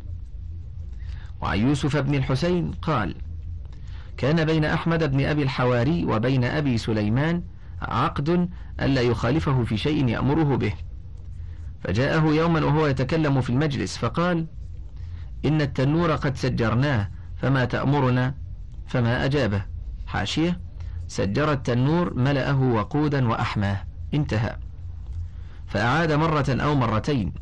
وعن 1.40 1.58
يوسف 1.58 1.96
بن 1.96 2.14
الحسين 2.14 2.70
قال 2.70 3.14
كان 4.16 4.44
بين 4.44 4.64
أحمد 4.64 5.10
بن 5.10 5.24
أبي 5.24 5.42
الحواري 5.42 6.04
وبين 6.04 6.44
أبي 6.44 6.78
سليمان 6.78 7.42
عقد 7.82 8.48
ألا 8.80 9.00
يخالفه 9.00 9.64
في 9.64 9.76
شيء 9.76 10.08
يأمره 10.08 10.56
به. 10.56 10.72
فجاءه 11.80 12.24
يوما 12.26 12.64
وهو 12.64 12.86
يتكلم 12.86 13.40
في 13.40 13.50
المجلس 13.50 13.96
فقال 13.96 14.46
إن 15.44 15.60
التنور 15.60 16.12
قد 16.12 16.36
سجرناه 16.36 17.10
فما 17.36 17.64
تأمرنا؟ 17.64 18.34
فما 18.86 19.24
أجابه. 19.24 19.62
حاشية 20.06 20.60
سجر 21.08 21.52
التنور 21.52 22.14
ملأه 22.14 22.60
وقودا 22.60 23.28
وأحماه. 23.28 23.84
انتهى. 24.14 24.56
فأعاد 25.72 26.12
مرة 26.12 26.44
أو 26.48 26.74
مرتين. 26.74 27.32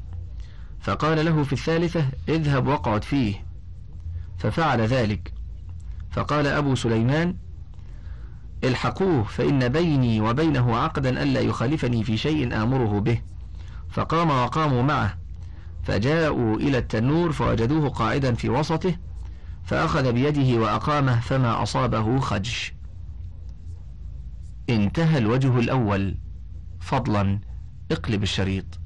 فقال 0.80 1.24
له 1.24 1.42
في 1.42 1.52
الثالثة 1.52 2.04
اذهب 2.28 2.66
واقعد 2.66 3.04
فيه. 3.04 3.44
ففعل 4.38 4.80
ذلك. 4.80 5.32
فقال 6.10 6.46
أبو 6.46 6.74
سليمان 6.74 7.36
الحقوه 8.64 9.22
فإن 9.22 9.68
بيني 9.68 10.20
وبينه 10.20 10.76
عقدا 10.76 11.22
ألا 11.22 11.40
يخالفني 11.40 12.04
في 12.04 12.16
شيء 12.16 12.62
آمره 12.62 13.00
به. 13.00 13.20
فقام 13.90 14.30
وقاموا 14.30 14.82
معه. 14.82 15.18
فجاءوا 15.82 16.56
إلى 16.56 16.78
التنور 16.78 17.32
فوجدوه 17.32 17.88
قاعدا 17.88 18.34
في 18.34 18.48
وسطه 18.48 18.94
فأخذ 19.64 20.12
بيده 20.12 20.60
وأقامه 20.60 21.20
فما 21.20 21.62
أصابه 21.62 22.20
خدش 22.20 22.74
انتهى 24.68 25.18
الوجه 25.18 25.58
الأول. 25.58 26.16
فضلا. 26.80 27.49
اقلب 27.92 28.22
الشريط. 28.22 28.79